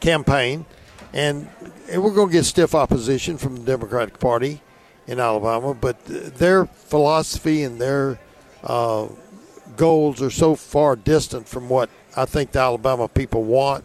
campaign, 0.00 0.66
and, 1.12 1.48
and 1.90 2.02
we're 2.02 2.14
going 2.14 2.28
to 2.28 2.32
get 2.32 2.44
stiff 2.44 2.74
opposition 2.74 3.38
from 3.38 3.56
the 3.56 3.62
Democratic 3.62 4.18
Party 4.18 4.60
in 5.06 5.20
Alabama. 5.20 5.74
But 5.74 6.04
their 6.04 6.66
philosophy 6.66 7.62
and 7.62 7.80
their 7.80 8.18
uh, 8.62 9.08
goals 9.76 10.20
are 10.22 10.30
so 10.30 10.54
far 10.54 10.96
distant 10.96 11.48
from 11.48 11.68
what 11.68 11.90
I 12.16 12.24
think 12.24 12.52
the 12.52 12.60
Alabama 12.60 13.08
people 13.08 13.44
want 13.44 13.84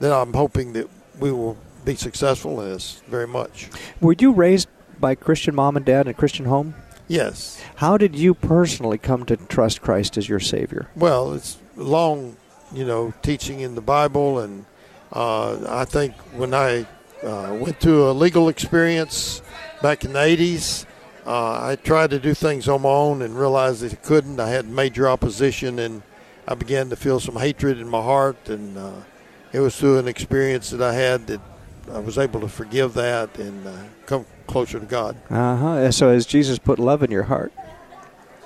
that 0.00 0.12
I'm 0.12 0.32
hoping 0.32 0.72
that 0.74 0.88
we 1.18 1.32
will 1.32 1.56
be 1.84 1.94
successful 1.94 2.60
in 2.60 2.70
this 2.70 3.02
very 3.08 3.26
much. 3.26 3.68
Were 4.00 4.14
you 4.18 4.32
raised 4.32 4.68
by 5.00 5.14
Christian 5.14 5.54
mom 5.54 5.76
and 5.76 5.86
dad 5.86 6.06
in 6.06 6.10
a 6.10 6.14
Christian 6.14 6.46
home? 6.46 6.74
Yes. 7.06 7.62
How 7.76 7.96
did 7.96 8.14
you 8.16 8.34
personally 8.34 8.98
come 8.98 9.24
to 9.26 9.36
trust 9.36 9.80
Christ 9.80 10.18
as 10.18 10.28
your 10.28 10.40
Savior? 10.40 10.90
Well, 10.94 11.32
it's 11.32 11.56
long, 11.74 12.36
you 12.72 12.84
know, 12.84 13.14
teaching 13.22 13.60
in 13.60 13.74
the 13.74 13.80
Bible, 13.80 14.38
and 14.38 14.66
I 15.12 15.84
think 15.84 16.14
when 16.34 16.54
I 16.54 16.86
uh, 17.22 17.56
went 17.60 17.80
through 17.80 18.10
a 18.10 18.12
legal 18.12 18.48
experience 18.48 19.42
back 19.82 20.04
in 20.04 20.12
the 20.12 20.18
'80s, 20.18 20.86
uh, 21.26 21.68
I 21.68 21.76
tried 21.76 22.10
to 22.10 22.18
do 22.18 22.34
things 22.34 22.68
on 22.68 22.82
my 22.82 22.88
own 22.88 23.22
and 23.22 23.38
realized 23.38 23.82
that 23.82 23.92
I 23.92 23.96
couldn't. 23.96 24.40
I 24.40 24.48
had 24.48 24.68
major 24.68 25.08
opposition, 25.08 25.78
and 25.78 26.02
I 26.46 26.54
began 26.54 26.90
to 26.90 26.96
feel 26.96 27.20
some 27.20 27.36
hatred 27.36 27.78
in 27.78 27.88
my 27.88 28.02
heart, 28.02 28.48
and 28.48 28.78
uh, 28.78 28.92
it 29.52 29.60
was 29.60 29.76
through 29.76 29.98
an 29.98 30.08
experience 30.08 30.70
that 30.70 30.82
I 30.82 30.94
had 30.94 31.26
that 31.26 31.40
I 31.92 31.98
was 31.98 32.18
able 32.18 32.40
to 32.40 32.48
forgive 32.48 32.94
that 32.94 33.38
and 33.38 33.66
uh, 33.66 33.72
come 34.06 34.26
closer 34.46 34.78
to 34.78 34.86
God. 34.86 35.16
Uh 35.30 35.56
huh. 35.56 35.92
So 35.92 36.10
has 36.12 36.26
Jesus 36.26 36.58
put 36.58 36.78
love 36.78 37.02
in 37.02 37.10
your 37.10 37.24
heart? 37.24 37.52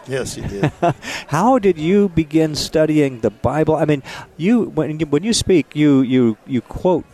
Yes, 0.08 0.34
he 0.34 0.42
did. 0.42 0.72
How 1.28 1.58
did 1.58 1.78
you 1.78 2.08
begin 2.08 2.54
studying 2.54 3.20
the 3.20 3.30
Bible? 3.30 3.76
I 3.76 3.84
mean, 3.84 4.02
you 4.36 4.64
when 4.64 5.00
you, 5.00 5.06
when 5.06 5.22
you 5.22 5.32
speak, 5.32 5.74
you 5.76 6.00
you 6.02 6.36
you 6.46 6.60
quote 6.60 7.04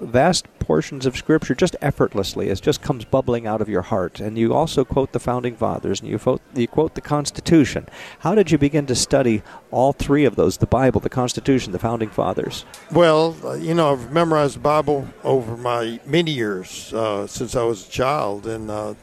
vast 0.00 0.46
portions 0.58 1.04
of 1.04 1.16
Scripture 1.16 1.54
just 1.54 1.76
effortlessly. 1.82 2.48
It 2.48 2.60
just 2.62 2.80
comes 2.80 3.04
bubbling 3.04 3.46
out 3.46 3.60
of 3.60 3.68
your 3.68 3.82
heart. 3.82 4.18
And 4.18 4.38
you 4.38 4.54
also 4.54 4.84
quote 4.84 5.12
the 5.12 5.20
founding 5.20 5.56
fathers, 5.56 6.00
and 6.00 6.08
you 6.08 6.18
quote, 6.18 6.40
you 6.54 6.66
quote 6.66 6.94
the 6.94 7.00
Constitution. 7.00 7.86
How 8.20 8.34
did 8.34 8.50
you 8.50 8.58
begin 8.58 8.86
to 8.86 8.94
study 8.94 9.42
all 9.70 9.92
three 9.92 10.24
of 10.24 10.36
those: 10.36 10.58
the 10.58 10.66
Bible, 10.66 11.00
the 11.00 11.10
Constitution, 11.10 11.72
the 11.72 11.78
founding 11.78 12.10
fathers? 12.10 12.64
Well, 12.90 13.36
uh, 13.44 13.54
you 13.54 13.74
know, 13.74 13.92
I've 13.92 14.12
memorized 14.12 14.56
the 14.56 14.60
Bible 14.60 15.08
over 15.22 15.56
my 15.56 16.00
many 16.06 16.30
years 16.30 16.92
uh, 16.94 17.26
since 17.26 17.54
I 17.54 17.64
was 17.64 17.86
a 17.86 17.90
child, 17.90 18.46
and 18.46 18.70
uh, 18.70 18.94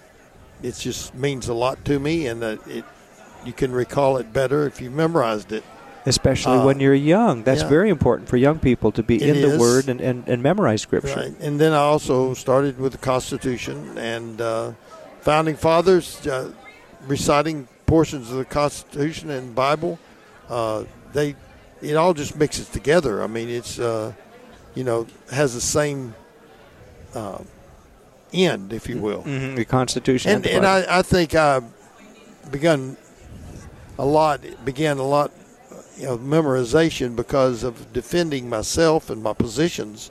it 0.64 0.76
just 0.76 1.14
means 1.14 1.48
a 1.48 1.54
lot 1.54 1.84
to 1.86 2.00
me, 2.00 2.28
and 2.28 2.44
uh, 2.44 2.58
it 2.68 2.86
you 3.46 3.54
can 3.54 3.72
recall 3.72 4.18
it 4.18 4.32
better 4.34 4.66
if 4.68 4.82
you've 4.82 4.94
memorized 4.94 5.52
it. 5.52 5.64
Especially 6.06 6.58
Uh, 6.58 6.66
when 6.66 6.80
you're 6.80 6.96
young. 6.96 7.44
That's 7.44 7.62
yeah. 7.62 7.70
very 7.70 7.90
important 7.90 8.28
for 8.28 8.38
young 8.38 8.58
people 8.60 8.92
to 8.94 9.04
be 9.04 9.16
It 9.22 9.36
in 9.38 9.50
the. 9.50 9.58
Word 9.60 9.88
and, 9.88 10.02
and, 10.02 10.28
and 10.28 10.42
memorize 10.42 10.82
Scripture. 10.82 11.16
Right. 11.16 11.34
And 11.40 11.60
then 11.60 11.74
I 11.74 11.78
also 11.78 12.34
started 12.34 12.80
with 12.80 12.94
the 12.94 12.98
Constitution 12.98 13.98
and 13.98 14.42
uh, 14.42 14.72
founding 15.22 15.56
fathers 15.56 16.26
uh, 16.26 16.52
reciting 17.08 17.68
portions 17.86 18.32
of 18.32 18.38
the 18.38 18.46
Constitution 18.46 19.30
and 19.30 19.54
Bible. 19.54 20.00
Uh, 20.50 20.86
they, 21.14 21.36
it 21.82 21.96
all 21.96 22.14
just 22.16 22.36
mixes 22.36 22.68
together. 22.70 23.22
I 23.22 23.28
mean, 23.28 23.50
it's 23.50 23.78
uh, 23.80 24.14
you 24.74 24.84
know 24.84 25.06
has 25.32 25.54
the 25.54 25.62
same 25.62 26.16
uh, 27.14 27.40
end, 28.34 28.74
if 28.74 28.90
you 28.90 28.98
will. 28.98 29.22
Mhm, 29.24 29.56
The 29.56 29.66
Constitution 29.66 30.32
And 30.32 30.44
the 30.44 30.54
and 30.56 30.66
I, 30.66 31.00
I 31.00 31.02
think 31.04 31.36
I 31.36 31.62
begun 32.50 32.98
a 34.02 34.06
lot 34.06 34.42
began 34.66 34.98
a 34.98 35.04
lot 35.04 35.30
you 35.98 36.06
know, 36.08 36.18
memorization 36.18 37.16
because 37.16 37.64
of 37.64 37.94
defending 37.94 38.50
myself 38.50 39.10
and 39.12 39.22
my 39.22 39.34
positions 39.34 40.10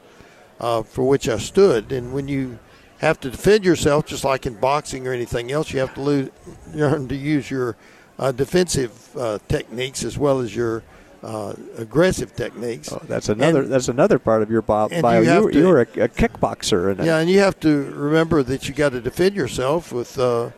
uh, 0.60 0.82
for 0.82 1.02
which 1.08 1.28
I 1.28 1.38
stood. 1.38 1.90
And 1.90 2.12
when 2.12 2.28
you 2.28 2.58
have 2.98 3.18
to 3.20 3.30
defend 3.30 3.64
yourself, 3.64 4.06
just 4.06 4.22
like 4.24 4.46
in 4.46 4.54
boxing 4.54 5.08
or 5.08 5.12
anything 5.12 5.50
else, 5.50 5.72
you 5.72 5.80
have 5.80 5.94
to 5.94 6.00
lo- 6.00 6.28
learn 6.72 7.08
to 7.08 7.16
use 7.16 7.50
your 7.50 7.76
uh, 8.18 8.30
defensive 8.30 8.92
uh, 9.16 9.38
techniques 9.48 10.04
as 10.04 10.16
well 10.16 10.38
as 10.40 10.54
your 10.54 10.82
uh, 11.24 11.54
aggressive 11.76 12.36
techniques. 12.36 12.92
Oh, 12.92 13.02
that's 13.08 13.28
another. 13.28 13.62
And- 13.62 13.72
that's 13.72 13.88
another 13.88 14.18
part 14.20 14.42
of 14.42 14.50
your 14.50 14.62
bio. 14.62 14.88
bio. 15.02 15.20
you 15.20 15.32
You, 15.32 15.42
were- 15.42 15.52
to- 15.52 15.58
you 15.58 15.66
were 15.66 15.80
a, 15.80 16.04
a 16.04 16.08
kickboxer, 16.08 16.92
and 16.92 17.04
Yeah, 17.04 17.18
and 17.18 17.28
you 17.28 17.40
have 17.40 17.58
to 17.60 17.90
remember 17.90 18.42
that 18.44 18.68
you 18.68 18.74
got 18.74 18.92
to 18.92 19.00
defend 19.00 19.34
yourself 19.34 19.90
with 19.92 20.16
uh, 20.18 20.50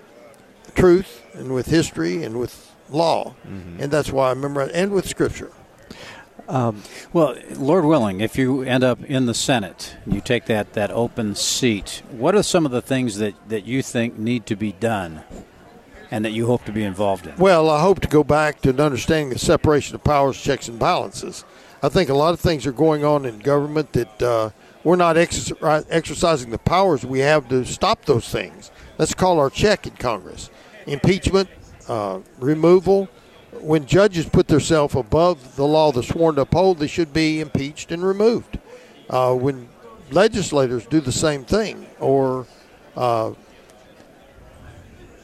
truth 0.74 1.22
and 1.34 1.54
with 1.54 1.66
history 1.66 2.22
and 2.24 2.38
with 2.38 2.71
law, 2.92 3.34
and 3.44 3.90
that's 3.90 4.10
why 4.12 4.26
I 4.26 4.30
remember 4.30 4.60
and 4.62 4.92
with 4.92 5.08
scripture. 5.08 5.50
um, 6.48 6.82
Well, 7.12 7.36
Lord 7.56 7.84
willing, 7.84 8.20
if 8.20 8.36
you 8.36 8.62
end 8.62 8.84
up 8.84 9.02
in 9.04 9.26
the 9.26 9.34
Senate, 9.34 9.96
you 10.06 10.20
take 10.20 10.46
that, 10.46 10.72
that 10.74 10.90
open 10.90 11.34
seat, 11.34 12.02
what 12.10 12.34
are 12.34 12.42
some 12.42 12.66
of 12.66 12.72
the 12.72 12.82
things 12.82 13.18
that, 13.18 13.34
that 13.48 13.64
you 13.64 13.82
think 13.82 14.18
need 14.18 14.46
to 14.46 14.56
be 14.56 14.72
done 14.72 15.22
and 16.10 16.24
that 16.24 16.32
you 16.32 16.46
hope 16.46 16.64
to 16.66 16.72
be 16.72 16.84
involved 16.84 17.26
in? 17.26 17.36
Well, 17.36 17.70
I 17.70 17.80
hope 17.80 18.00
to 18.00 18.08
go 18.08 18.22
back 18.24 18.60
to 18.62 18.70
an 18.70 18.80
understanding 18.80 19.32
of 19.32 19.40
separation 19.40 19.94
of 19.94 20.04
powers, 20.04 20.40
checks, 20.40 20.68
and 20.68 20.78
balances. 20.78 21.44
I 21.82 21.88
think 21.88 22.10
a 22.10 22.14
lot 22.14 22.34
of 22.34 22.40
things 22.40 22.66
are 22.66 22.72
going 22.72 23.04
on 23.04 23.24
in 23.24 23.38
government 23.38 23.92
that 23.94 24.22
uh, 24.22 24.50
we're 24.84 24.96
not 24.96 25.16
exer- 25.16 25.84
exercising 25.88 26.50
the 26.50 26.58
powers 26.58 27.04
we 27.04 27.20
have 27.20 27.48
to 27.48 27.64
stop 27.64 28.04
those 28.04 28.28
things. 28.28 28.70
Let's 28.98 29.14
call 29.14 29.38
our 29.40 29.50
check 29.50 29.86
in 29.86 29.94
Congress. 29.94 30.50
Impeachment, 30.86 31.48
uh, 31.88 32.20
removal. 32.38 33.08
When 33.60 33.86
judges 33.86 34.28
put 34.28 34.48
themselves 34.48 34.94
above 34.94 35.56
the 35.56 35.66
law 35.66 35.92
they're 35.92 36.02
sworn 36.02 36.36
to 36.36 36.42
uphold, 36.42 36.78
they 36.78 36.86
should 36.86 37.12
be 37.12 37.40
impeached 37.40 37.92
and 37.92 38.02
removed. 38.04 38.58
Uh, 39.10 39.34
when 39.34 39.68
legislators 40.10 40.86
do 40.86 41.00
the 41.00 41.12
same 41.12 41.44
thing, 41.44 41.86
or 42.00 42.46
uh, 42.96 43.32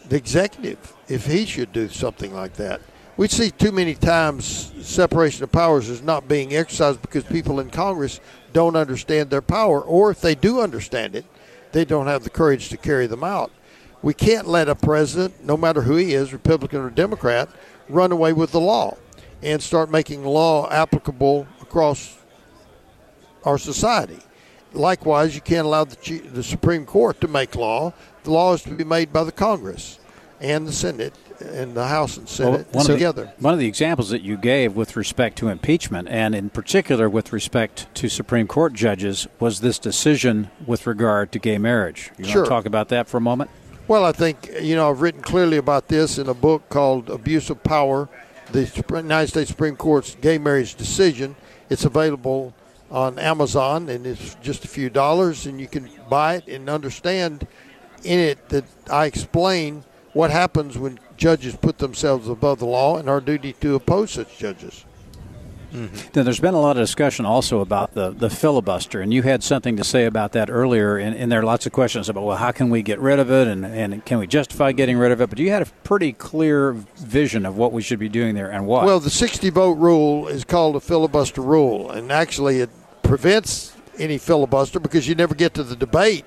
the 0.08 0.16
executive, 0.16 0.94
if 1.08 1.26
he 1.26 1.44
should 1.44 1.72
do 1.72 1.88
something 1.88 2.34
like 2.34 2.54
that. 2.54 2.80
We 3.16 3.26
see 3.28 3.50
too 3.50 3.72
many 3.72 3.94
times 3.94 4.72
separation 4.80 5.42
of 5.42 5.50
powers 5.50 5.88
is 5.88 6.02
not 6.02 6.28
being 6.28 6.54
exercised 6.54 7.02
because 7.02 7.24
people 7.24 7.58
in 7.58 7.68
Congress 7.68 8.20
don't 8.52 8.76
understand 8.76 9.30
their 9.30 9.42
power, 9.42 9.80
or 9.80 10.10
if 10.10 10.20
they 10.20 10.34
do 10.34 10.60
understand 10.60 11.16
it, 11.16 11.24
they 11.72 11.84
don't 11.84 12.06
have 12.06 12.24
the 12.24 12.30
courage 12.30 12.68
to 12.68 12.76
carry 12.76 13.06
them 13.06 13.24
out. 13.24 13.50
We 14.02 14.14
can't 14.14 14.46
let 14.46 14.68
a 14.68 14.74
president, 14.74 15.44
no 15.44 15.56
matter 15.56 15.82
who 15.82 15.96
he 15.96 16.14
is, 16.14 16.32
Republican 16.32 16.80
or 16.80 16.90
Democrat, 16.90 17.48
run 17.88 18.12
away 18.12 18.32
with 18.32 18.52
the 18.52 18.60
law 18.60 18.96
and 19.42 19.62
start 19.62 19.90
making 19.90 20.24
law 20.24 20.70
applicable 20.70 21.46
across 21.60 22.16
our 23.44 23.58
society. 23.58 24.18
Likewise, 24.72 25.34
you 25.34 25.40
can't 25.40 25.66
allow 25.66 25.84
the, 25.84 26.18
the 26.32 26.42
Supreme 26.42 26.84
Court 26.84 27.20
to 27.20 27.28
make 27.28 27.54
law. 27.54 27.92
The 28.24 28.30
law 28.30 28.52
is 28.52 28.62
to 28.62 28.70
be 28.70 28.84
made 28.84 29.12
by 29.12 29.24
the 29.24 29.32
Congress 29.32 29.98
and 30.40 30.66
the 30.66 30.72
Senate 30.72 31.14
and 31.40 31.74
the 31.74 31.86
House 31.86 32.16
and 32.16 32.28
Senate 32.28 32.66
one, 32.72 32.82
of 32.82 32.86
the, 32.88 32.92
together. 32.94 33.32
one 33.38 33.54
of 33.54 33.60
the 33.60 33.66
examples 33.66 34.10
that 34.10 34.22
you 34.22 34.36
gave 34.36 34.74
with 34.76 34.96
respect 34.96 35.38
to 35.38 35.48
impeachment, 35.48 36.08
and 36.08 36.34
in 36.34 36.50
particular 36.50 37.08
with 37.08 37.32
respect 37.32 37.92
to 37.94 38.08
Supreme 38.08 38.46
Court 38.46 38.72
judges, 38.72 39.26
was 39.40 39.60
this 39.60 39.78
decision 39.78 40.50
with 40.66 40.86
regard 40.86 41.32
to 41.32 41.38
gay 41.38 41.58
marriage. 41.58 42.10
You 42.18 42.24
Sure. 42.24 42.42
want 42.42 42.46
to 42.46 42.50
talk 42.50 42.66
about 42.66 42.88
that 42.88 43.08
for 43.08 43.16
a 43.16 43.20
moment? 43.20 43.50
Well, 43.88 44.04
I 44.04 44.12
think 44.12 44.50
you 44.60 44.76
know 44.76 44.90
I've 44.90 45.00
written 45.00 45.22
clearly 45.22 45.56
about 45.56 45.88
this 45.88 46.18
in 46.18 46.28
a 46.28 46.34
book 46.34 46.68
called 46.68 47.08
"Abuse 47.08 47.48
of 47.48 47.64
Power: 47.64 48.10
The 48.52 48.70
United 48.90 49.28
States 49.28 49.48
Supreme 49.48 49.76
Court's 49.76 50.14
Gay 50.20 50.36
Marriage 50.36 50.74
Decision." 50.74 51.36
It's 51.70 51.86
available 51.86 52.52
on 52.90 53.18
Amazon, 53.18 53.88
and 53.88 54.06
it's 54.06 54.34
just 54.42 54.62
a 54.66 54.68
few 54.68 54.90
dollars, 54.90 55.46
and 55.46 55.58
you 55.58 55.66
can 55.66 55.88
buy 56.10 56.34
it 56.34 56.48
and 56.48 56.68
understand 56.68 57.46
in 58.04 58.18
it 58.18 58.50
that 58.50 58.64
I 58.90 59.06
explain 59.06 59.84
what 60.12 60.30
happens 60.30 60.76
when 60.76 61.00
judges 61.16 61.56
put 61.56 61.78
themselves 61.78 62.28
above 62.28 62.58
the 62.58 62.66
law 62.66 62.98
and 62.98 63.08
our 63.08 63.22
duty 63.22 63.54
to 63.54 63.74
oppose 63.74 64.10
such 64.10 64.36
judges. 64.36 64.84
Mm-hmm. 65.72 66.08
Then 66.12 66.24
there's 66.24 66.40
been 66.40 66.54
a 66.54 66.60
lot 66.60 66.76
of 66.76 66.82
discussion 66.82 67.26
also 67.26 67.60
about 67.60 67.94
the, 67.94 68.10
the 68.10 68.30
filibuster, 68.30 69.00
and 69.00 69.12
you 69.12 69.22
had 69.22 69.42
something 69.44 69.76
to 69.76 69.84
say 69.84 70.06
about 70.06 70.32
that 70.32 70.48
earlier. 70.50 70.96
And, 70.96 71.14
and 71.14 71.30
there 71.30 71.40
are 71.40 71.44
lots 71.44 71.66
of 71.66 71.72
questions 71.72 72.08
about, 72.08 72.24
well, 72.24 72.36
how 72.36 72.52
can 72.52 72.70
we 72.70 72.82
get 72.82 72.98
rid 73.00 73.18
of 73.18 73.30
it, 73.30 73.46
and, 73.48 73.64
and 73.66 74.04
can 74.04 74.18
we 74.18 74.26
justify 74.26 74.72
getting 74.72 74.96
rid 74.96 75.12
of 75.12 75.20
it? 75.20 75.28
But 75.28 75.38
you 75.38 75.50
had 75.50 75.62
a 75.62 75.66
pretty 75.84 76.12
clear 76.12 76.72
vision 76.72 77.44
of 77.44 77.56
what 77.56 77.72
we 77.72 77.82
should 77.82 77.98
be 77.98 78.08
doing 78.08 78.34
there 78.34 78.50
and 78.50 78.66
why. 78.66 78.84
Well, 78.84 79.00
the 79.00 79.10
60 79.10 79.50
vote 79.50 79.78
rule 79.78 80.26
is 80.28 80.44
called 80.44 80.76
a 80.76 80.80
filibuster 80.80 81.42
rule, 81.42 81.90
and 81.90 82.10
actually 82.10 82.60
it 82.60 82.70
prevents 83.02 83.74
any 83.98 84.18
filibuster 84.18 84.78
because 84.80 85.08
you 85.08 85.14
never 85.14 85.34
get 85.34 85.54
to 85.54 85.62
the 85.62 85.76
debate 85.76 86.24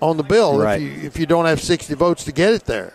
on 0.00 0.16
the 0.16 0.22
bill 0.22 0.58
Right. 0.58 0.80
if 0.80 1.02
you 1.02 1.06
if 1.06 1.18
you 1.18 1.26
don't 1.26 1.46
have 1.46 1.60
60 1.60 1.94
votes 1.94 2.24
to 2.24 2.32
get 2.32 2.52
it 2.52 2.64
there. 2.64 2.94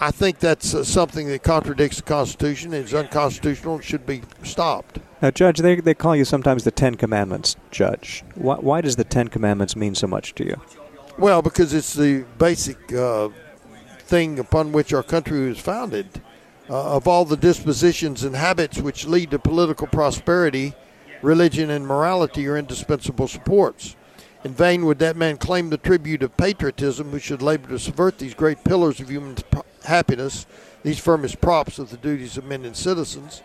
I 0.00 0.10
think 0.10 0.40
that's 0.40 0.74
uh, 0.74 0.84
something 0.84 1.28
that 1.28 1.42
contradicts 1.42 1.98
the 1.98 2.02
Constitution 2.02 2.72
and 2.74 2.84
is 2.84 2.94
unconstitutional 2.94 3.76
and 3.76 3.84
should 3.84 4.04
be 4.04 4.22
stopped. 4.42 4.98
now, 5.22 5.30
Judge, 5.30 5.58
they, 5.58 5.76
they 5.80 5.94
call 5.94 6.16
you 6.16 6.24
sometimes 6.24 6.64
the 6.64 6.70
Ten 6.70 6.96
Commandments 6.96 7.56
judge. 7.70 8.24
Why, 8.34 8.56
why 8.56 8.80
does 8.80 8.96
the 8.96 9.04
Ten 9.04 9.28
Commandments 9.28 9.76
mean 9.76 9.94
so 9.94 10.06
much 10.06 10.34
to 10.34 10.44
you? 10.44 10.60
Well, 11.16 11.42
because 11.42 11.72
it's 11.72 11.94
the 11.94 12.24
basic 12.38 12.92
uh, 12.92 13.28
thing 14.00 14.38
upon 14.38 14.72
which 14.72 14.92
our 14.92 15.02
country 15.02 15.48
was 15.48 15.60
founded. 15.60 16.20
Uh, 16.68 16.96
of 16.96 17.06
all 17.06 17.24
the 17.24 17.36
dispositions 17.36 18.24
and 18.24 18.34
habits 18.34 18.78
which 18.78 19.06
lead 19.06 19.30
to 19.30 19.38
political 19.38 19.86
prosperity, 19.86 20.74
religion 21.22 21.70
and 21.70 21.86
morality 21.86 22.48
are 22.48 22.56
indispensable 22.56 23.28
supports. 23.28 23.96
In 24.44 24.54
vain 24.54 24.84
would 24.86 24.98
that 24.98 25.16
man 25.16 25.36
claim 25.36 25.70
the 25.70 25.78
tribute 25.78 26.22
of 26.22 26.36
patriotism 26.36 27.10
who 27.10 27.18
should 27.18 27.42
labor 27.42 27.68
to 27.68 27.78
subvert 27.78 28.18
these 28.18 28.34
great 28.34 28.64
pillars 28.64 28.98
of 28.98 29.10
human 29.10 29.34
pro- 29.34 29.64
happiness, 29.84 30.46
these 30.82 30.98
firmest 30.98 31.40
props 31.40 31.78
of 31.78 31.90
the 31.90 31.96
duties 31.96 32.36
of 32.36 32.44
men 32.44 32.64
and 32.64 32.76
citizens. 32.76 33.42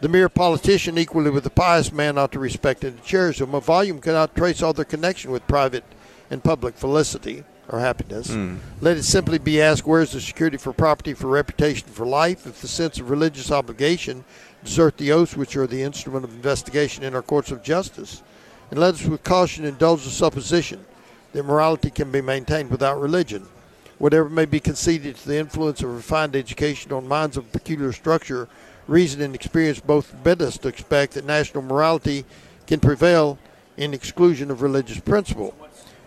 The 0.00 0.08
mere 0.08 0.28
politician, 0.28 0.98
equally 0.98 1.30
with 1.30 1.44
the 1.44 1.50
pious 1.50 1.90
man, 1.90 2.18
ought 2.18 2.32
to 2.32 2.38
respect 2.38 2.84
and 2.84 3.00
to 3.00 3.08
cherish 3.08 3.38
them. 3.38 3.54
A 3.54 3.60
volume 3.60 4.00
cannot 4.00 4.36
trace 4.36 4.62
all 4.62 4.74
their 4.74 4.84
connection 4.84 5.30
with 5.30 5.46
private 5.46 5.84
and 6.30 6.44
public 6.44 6.76
felicity 6.76 7.44
or 7.68 7.80
happiness. 7.80 8.28
Hmm. 8.28 8.56
Let 8.80 8.96
it 8.96 9.04
simply 9.04 9.38
be 9.38 9.60
asked 9.60 9.86
where 9.86 10.02
is 10.02 10.12
the 10.12 10.20
security 10.20 10.56
for 10.56 10.72
property, 10.72 11.14
for 11.14 11.28
reputation, 11.28 11.88
for 11.88 12.06
life, 12.06 12.46
if 12.46 12.60
the 12.60 12.68
sense 12.68 13.00
of 13.00 13.10
religious 13.10 13.50
obligation 13.50 14.24
desert 14.64 14.96
the 14.98 15.12
oaths 15.12 15.36
which 15.36 15.56
are 15.56 15.66
the 15.66 15.82
instrument 15.82 16.24
of 16.24 16.32
investigation 16.32 17.04
in 17.04 17.14
our 17.14 17.22
courts 17.22 17.50
of 17.50 17.62
justice, 17.62 18.22
and 18.70 18.80
let 18.80 18.94
us 18.94 19.04
with 19.04 19.22
caution 19.22 19.64
indulge 19.64 20.04
the 20.04 20.10
supposition 20.10 20.84
that 21.32 21.44
morality 21.44 21.90
can 21.90 22.10
be 22.10 22.20
maintained 22.20 22.70
without 22.70 23.00
religion. 23.00 23.46
Whatever 23.98 24.28
may 24.28 24.44
be 24.44 24.60
conceded 24.60 25.16
to 25.16 25.28
the 25.28 25.38
influence 25.38 25.82
of 25.82 25.94
refined 25.94 26.36
education 26.36 26.92
on 26.92 27.08
minds 27.08 27.36
of 27.36 27.50
peculiar 27.52 27.92
structure, 27.92 28.48
reason 28.86 29.22
and 29.22 29.34
experience 29.34 29.80
both 29.80 30.14
bid 30.22 30.42
us 30.42 30.58
to 30.58 30.68
expect 30.68 31.14
that 31.14 31.24
national 31.24 31.62
morality 31.62 32.24
can 32.66 32.78
prevail 32.78 33.38
in 33.76 33.94
exclusion 33.94 34.50
of 34.50 34.62
religious 34.62 35.00
principle. 35.00 35.54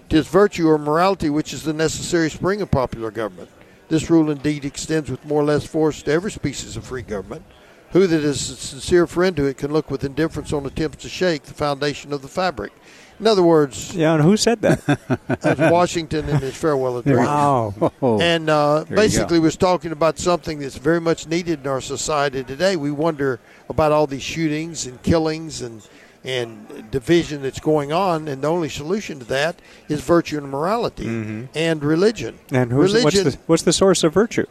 Tis 0.07 0.27
virtue 0.27 0.67
or 0.67 0.77
morality 0.77 1.29
which 1.29 1.53
is 1.53 1.63
the 1.63 1.73
necessary 1.73 2.29
spring 2.29 2.61
of 2.61 2.71
popular 2.71 3.11
government. 3.11 3.49
This 3.89 4.09
rule 4.09 4.29
indeed 4.29 4.65
extends 4.65 5.09
with 5.09 5.25
more 5.25 5.41
or 5.41 5.45
less 5.45 5.65
force 5.65 6.03
to 6.03 6.11
every 6.11 6.31
species 6.31 6.77
of 6.77 6.85
free 6.85 7.01
government. 7.01 7.43
Who 7.91 8.05
that 8.05 8.23
is 8.23 8.51
a 8.51 8.55
sincere 8.55 9.07
friend 9.07 9.35
to 9.35 9.45
it 9.45 9.57
can 9.57 9.73
look 9.73 9.89
with 9.89 10.03
indifference 10.03 10.53
on 10.53 10.65
attempts 10.65 11.01
to 11.03 11.09
shake 11.09 11.43
the 11.43 11.55
foundation 11.55 12.13
of 12.13 12.21
the 12.21 12.27
fabric. 12.27 12.71
In 13.19 13.27
other 13.27 13.43
words, 13.43 13.93
Yeah, 13.93 14.13
and 14.13 14.23
who 14.23 14.37
said 14.37 14.61
that? 14.61 14.85
that's 15.27 15.59
Washington 15.59 16.29
in 16.29 16.37
his 16.37 16.55
farewell 16.55 16.97
address. 16.97 17.17
wow. 17.17 17.91
Oh, 18.01 18.19
And 18.21 18.49
uh, 18.49 18.85
basically 18.89 19.39
was 19.39 19.57
talking 19.57 19.91
about 19.91 20.17
something 20.17 20.59
that's 20.59 20.77
very 20.77 21.01
much 21.01 21.27
needed 21.27 21.61
in 21.61 21.67
our 21.67 21.81
society 21.81 22.43
today. 22.43 22.75
We 22.75 22.91
wonder 22.91 23.39
about 23.67 23.91
all 23.91 24.07
these 24.07 24.23
shootings 24.23 24.85
and 24.85 25.01
killings 25.03 25.61
and 25.61 25.87
and 26.21 26.91
division 26.91 27.41
that's 27.41 27.61
going 27.61 27.93
on, 27.93 28.27
and 28.27 28.41
the 28.41 28.47
only 28.49 28.67
solution 28.67 29.19
to 29.19 29.25
that 29.25 29.55
is 29.87 30.01
virtue 30.01 30.37
and 30.37 30.49
morality 30.49 31.47
and 31.55 31.81
religion. 31.81 32.35
Mm-hmm. 32.47 32.55
And 32.55 32.71
who's, 32.73 32.93
religion, 32.93 33.23
what's, 33.23 33.35
the, 33.35 33.41
what's 33.45 33.63
the 33.63 33.71
source 33.71 34.03
of 34.03 34.13
virtue? 34.13 34.45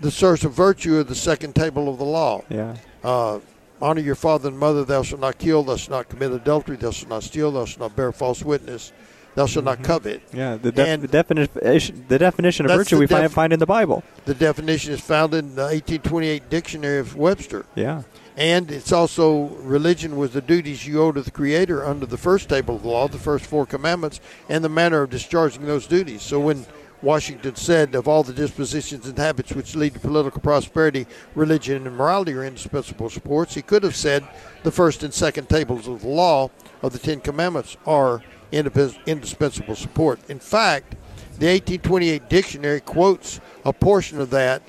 the 0.00 0.10
source 0.10 0.44
of 0.44 0.52
virtue 0.52 0.96
of 0.98 1.08
the 1.08 1.14
second 1.14 1.54
table 1.54 1.88
of 1.88 1.98
the 1.98 2.04
law. 2.04 2.44
Yeah. 2.48 2.76
Uh, 3.02 3.40
honor 3.80 4.00
your 4.00 4.14
father 4.14 4.48
and 4.48 4.58
mother. 4.58 4.84
Thou 4.84 5.02
shalt 5.02 5.20
not 5.20 5.38
kill. 5.38 5.62
Thou 5.62 5.76
shalt 5.76 5.90
not 5.90 6.08
commit 6.08 6.32
adultery. 6.32 6.76
Thou 6.76 6.90
shalt 6.90 7.10
not 7.10 7.22
steal. 7.22 7.50
Thou 7.52 7.64
shalt 7.64 7.80
not 7.80 7.96
bear 7.96 8.12
false 8.12 8.42
witness. 8.42 8.92
Thou 9.34 9.46
shalt 9.46 9.64
not 9.64 9.76
mm-hmm. 9.76 9.84
covet. 9.84 10.22
Yeah, 10.32 10.56
the, 10.56 10.72
def- 10.72 11.00
the 11.00 11.06
definition 11.06 12.04
the 12.08 12.18
definition 12.18 12.66
of 12.66 12.72
virtue 12.72 12.98
we 12.98 13.06
find, 13.06 13.30
find 13.30 13.52
in 13.52 13.60
the 13.60 13.66
Bible. 13.66 14.02
The 14.24 14.34
definition 14.34 14.92
is 14.92 15.00
found 15.00 15.32
in 15.32 15.54
the 15.54 15.62
1828 15.62 16.50
Dictionary 16.50 16.98
of 16.98 17.14
Webster. 17.14 17.64
Yeah. 17.76 18.02
And 18.36 18.70
it's 18.70 18.92
also 18.92 19.46
religion 19.62 20.16
was 20.16 20.32
the 20.32 20.40
duties 20.40 20.86
you 20.86 21.02
owe 21.02 21.12
to 21.12 21.22
the 21.22 21.30
Creator 21.30 21.84
under 21.84 22.06
the 22.06 22.16
first 22.16 22.48
table 22.48 22.76
of 22.76 22.82
the 22.82 22.88
law, 22.88 23.08
the 23.08 23.18
first 23.18 23.46
four 23.46 23.66
commandments, 23.66 24.20
and 24.48 24.64
the 24.64 24.68
manner 24.68 25.02
of 25.02 25.10
discharging 25.10 25.66
those 25.66 25.86
duties. 25.86 26.22
So 26.22 26.40
when 26.40 26.64
Washington 27.02 27.54
said, 27.54 27.94
of 27.94 28.08
all 28.08 28.22
the 28.22 28.32
dispositions 28.32 29.06
and 29.06 29.16
habits 29.16 29.52
which 29.52 29.76
lead 29.76 29.94
to 29.94 30.00
political 30.00 30.40
prosperity, 30.40 31.06
religion 31.34 31.86
and 31.86 31.96
morality 31.96 32.32
are 32.32 32.44
indispensable 32.44 33.08
supports, 33.08 33.54
he 33.54 33.62
could 33.62 33.82
have 33.82 33.96
said 33.96 34.26
the 34.64 34.72
first 34.72 35.02
and 35.02 35.14
second 35.14 35.48
tables 35.48 35.86
of 35.86 36.02
the 36.02 36.08
law 36.08 36.50
of 36.82 36.92
the 36.92 36.98
Ten 36.98 37.20
Commandments 37.20 37.76
are 37.86 38.22
indispensable 38.50 39.76
support. 39.76 40.18
In 40.28 40.40
fact, 40.40 40.92
the 41.38 41.46
1828 41.46 42.28
dictionary 42.28 42.80
quotes 42.80 43.40
a 43.64 43.72
portion 43.72 44.20
of 44.20 44.30
that 44.30 44.62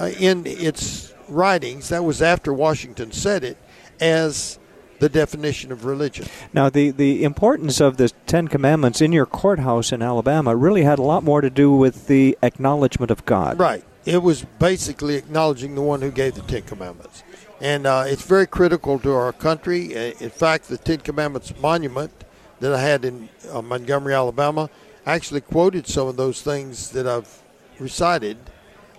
uh, 0.00 0.06
in 0.18 0.46
its 0.46 1.14
writings, 1.28 1.90
that 1.90 2.04
was 2.04 2.22
after 2.22 2.52
Washington 2.52 3.12
said 3.12 3.44
it, 3.44 3.56
as 4.00 4.57
the 4.98 5.08
definition 5.08 5.72
of 5.72 5.84
religion. 5.84 6.26
Now, 6.52 6.68
the, 6.70 6.90
the 6.90 7.24
importance 7.24 7.80
of 7.80 7.96
the 7.96 8.08
Ten 8.26 8.48
Commandments 8.48 9.00
in 9.00 9.12
your 9.12 9.26
courthouse 9.26 9.92
in 9.92 10.02
Alabama 10.02 10.56
really 10.56 10.82
had 10.82 10.98
a 10.98 11.02
lot 11.02 11.22
more 11.22 11.40
to 11.40 11.50
do 11.50 11.72
with 11.72 12.06
the 12.06 12.36
acknowledgement 12.42 13.10
of 13.10 13.24
God. 13.24 13.58
Right. 13.58 13.84
It 14.04 14.22
was 14.22 14.44
basically 14.58 15.16
acknowledging 15.16 15.74
the 15.74 15.82
one 15.82 16.00
who 16.00 16.10
gave 16.10 16.34
the 16.34 16.42
Ten 16.42 16.62
Commandments. 16.62 17.22
And 17.60 17.86
uh, 17.86 18.04
it's 18.06 18.22
very 18.22 18.46
critical 18.46 18.98
to 19.00 19.12
our 19.12 19.32
country. 19.32 19.94
Uh, 19.94 20.14
In 20.20 20.30
fact, 20.30 20.68
the 20.68 20.78
Ten 20.78 20.98
Commandments 21.00 21.52
monument 21.60 22.12
that 22.60 22.72
I 22.72 22.80
had 22.80 23.04
in 23.04 23.28
uh, 23.52 23.62
Montgomery, 23.62 24.14
Alabama, 24.14 24.70
actually 25.06 25.40
quoted 25.40 25.86
some 25.86 26.08
of 26.08 26.16
those 26.16 26.42
things 26.42 26.90
that 26.90 27.06
I've 27.06 27.42
recited, 27.78 28.36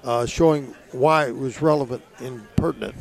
uh, 0.04 0.26
showing 0.26 0.74
why 0.92 1.28
it 1.28 1.36
was 1.36 1.62
relevant 1.62 2.04
and 2.20 2.48
pertinent. 2.56 2.96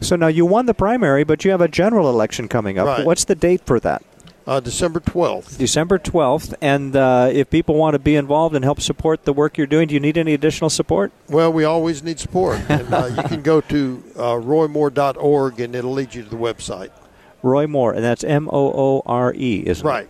So 0.00 0.16
now 0.16 0.28
you 0.28 0.46
won 0.46 0.66
the 0.66 0.74
primary, 0.74 1.24
but 1.24 1.44
you 1.44 1.50
have 1.50 1.60
a 1.60 1.68
general 1.68 2.08
election 2.08 2.48
coming 2.48 2.78
up. 2.78 2.86
Right. 2.86 3.06
What's 3.06 3.24
the 3.24 3.34
date 3.34 3.62
for 3.64 3.80
that? 3.80 4.02
Uh, 4.46 4.60
December 4.60 5.00
12th. 5.00 5.58
December 5.58 5.98
12th. 5.98 6.54
And 6.60 6.94
uh, 6.94 7.30
if 7.32 7.50
people 7.50 7.74
want 7.74 7.94
to 7.94 7.98
be 7.98 8.14
involved 8.14 8.54
and 8.54 8.64
help 8.64 8.80
support 8.80 9.24
the 9.24 9.32
work 9.32 9.58
you're 9.58 9.66
doing, 9.66 9.88
do 9.88 9.94
you 9.94 10.00
need 10.00 10.16
any 10.16 10.34
additional 10.34 10.70
support? 10.70 11.10
Well, 11.28 11.52
we 11.52 11.64
always 11.64 12.04
need 12.04 12.20
support. 12.20 12.60
and 12.68 12.92
uh, 12.94 13.06
you 13.06 13.22
can 13.24 13.42
go 13.42 13.60
to 13.62 14.04
uh, 14.14 14.20
roymoore.org 14.34 15.60
and 15.60 15.74
it'll 15.74 15.92
lead 15.92 16.14
you 16.14 16.22
to 16.22 16.28
the 16.28 16.36
website. 16.36 16.90
Roy 17.42 17.66
Moore, 17.66 17.92
and 17.92 18.02
that's 18.02 18.24
M 18.24 18.48
O 18.52 18.72
O 18.72 19.02
R 19.06 19.32
E, 19.34 19.62
isn't 19.66 19.86
it? 19.86 19.88
Right. 19.88 20.08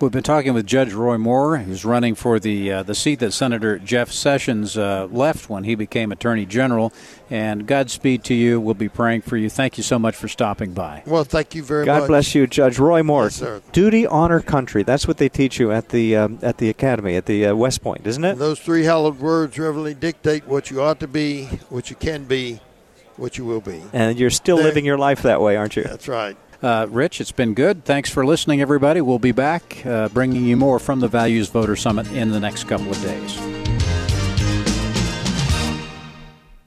We've 0.00 0.10
been 0.10 0.22
talking 0.22 0.54
with 0.54 0.66
Judge 0.66 0.92
Roy 0.92 1.18
Moore, 1.18 1.58
who's 1.58 1.84
running 1.84 2.14
for 2.14 2.38
the 2.38 2.72
uh, 2.72 2.82
the 2.82 2.94
seat 2.94 3.20
that 3.20 3.32
Senator 3.32 3.78
Jeff 3.78 4.10
Sessions 4.10 4.76
uh, 4.76 5.06
left 5.10 5.48
when 5.48 5.64
he 5.64 5.74
became 5.74 6.12
Attorney 6.12 6.46
General. 6.46 6.92
And 7.30 7.66
Godspeed 7.66 8.22
to 8.24 8.34
you. 8.34 8.60
We'll 8.60 8.74
be 8.74 8.88
praying 8.88 9.22
for 9.22 9.36
you. 9.36 9.48
Thank 9.48 9.78
you 9.78 9.82
so 9.82 9.98
much 9.98 10.14
for 10.14 10.28
stopping 10.28 10.72
by. 10.74 11.02
Well, 11.06 11.24
thank 11.24 11.54
you 11.54 11.62
very 11.62 11.86
God 11.86 11.92
much. 11.94 12.00
God 12.02 12.06
bless 12.08 12.34
you, 12.34 12.46
Judge 12.46 12.78
Roy 12.78 13.02
Moore. 13.02 13.24
Yes, 13.24 13.36
sir. 13.36 13.62
Duty, 13.72 14.06
honor, 14.06 14.40
country. 14.40 14.82
That's 14.82 15.08
what 15.08 15.16
they 15.16 15.28
teach 15.28 15.58
you 15.58 15.72
at 15.72 15.88
the 15.88 16.16
um, 16.16 16.38
at 16.42 16.58
the 16.58 16.68
academy 16.68 17.16
at 17.16 17.26
the 17.26 17.46
uh, 17.46 17.54
West 17.54 17.82
Point, 17.82 18.06
isn't 18.06 18.24
it? 18.24 18.32
And 18.32 18.40
those 18.40 18.60
three 18.60 18.84
hallowed 18.84 19.18
words 19.18 19.58
reverently 19.58 19.94
dictate 19.94 20.46
what 20.46 20.70
you 20.70 20.82
ought 20.82 21.00
to 21.00 21.08
be, 21.08 21.44
what 21.70 21.88
you 21.90 21.96
can 21.96 22.24
be, 22.24 22.60
what 23.16 23.38
you 23.38 23.44
will 23.44 23.60
be. 23.60 23.82
And 23.92 24.18
you're 24.18 24.30
still 24.30 24.56
There- 24.58 24.66
living 24.66 24.84
your 24.84 24.98
life 24.98 25.22
that 25.22 25.40
way, 25.40 25.56
aren't 25.56 25.76
you? 25.76 25.82
That's 25.84 26.08
right. 26.08 26.36
Uh, 26.64 26.86
Rich, 26.88 27.20
it's 27.20 27.30
been 27.30 27.52
good. 27.52 27.84
Thanks 27.84 28.08
for 28.08 28.24
listening, 28.24 28.62
everybody. 28.62 29.02
We'll 29.02 29.18
be 29.18 29.32
back 29.32 29.84
uh, 29.84 30.08
bringing 30.08 30.46
you 30.46 30.56
more 30.56 30.78
from 30.78 31.00
the 31.00 31.08
Values 31.08 31.50
Voter 31.50 31.76
Summit 31.76 32.10
in 32.12 32.30
the 32.30 32.40
next 32.40 32.64
couple 32.64 32.90
of 32.90 33.02
days. 33.02 33.63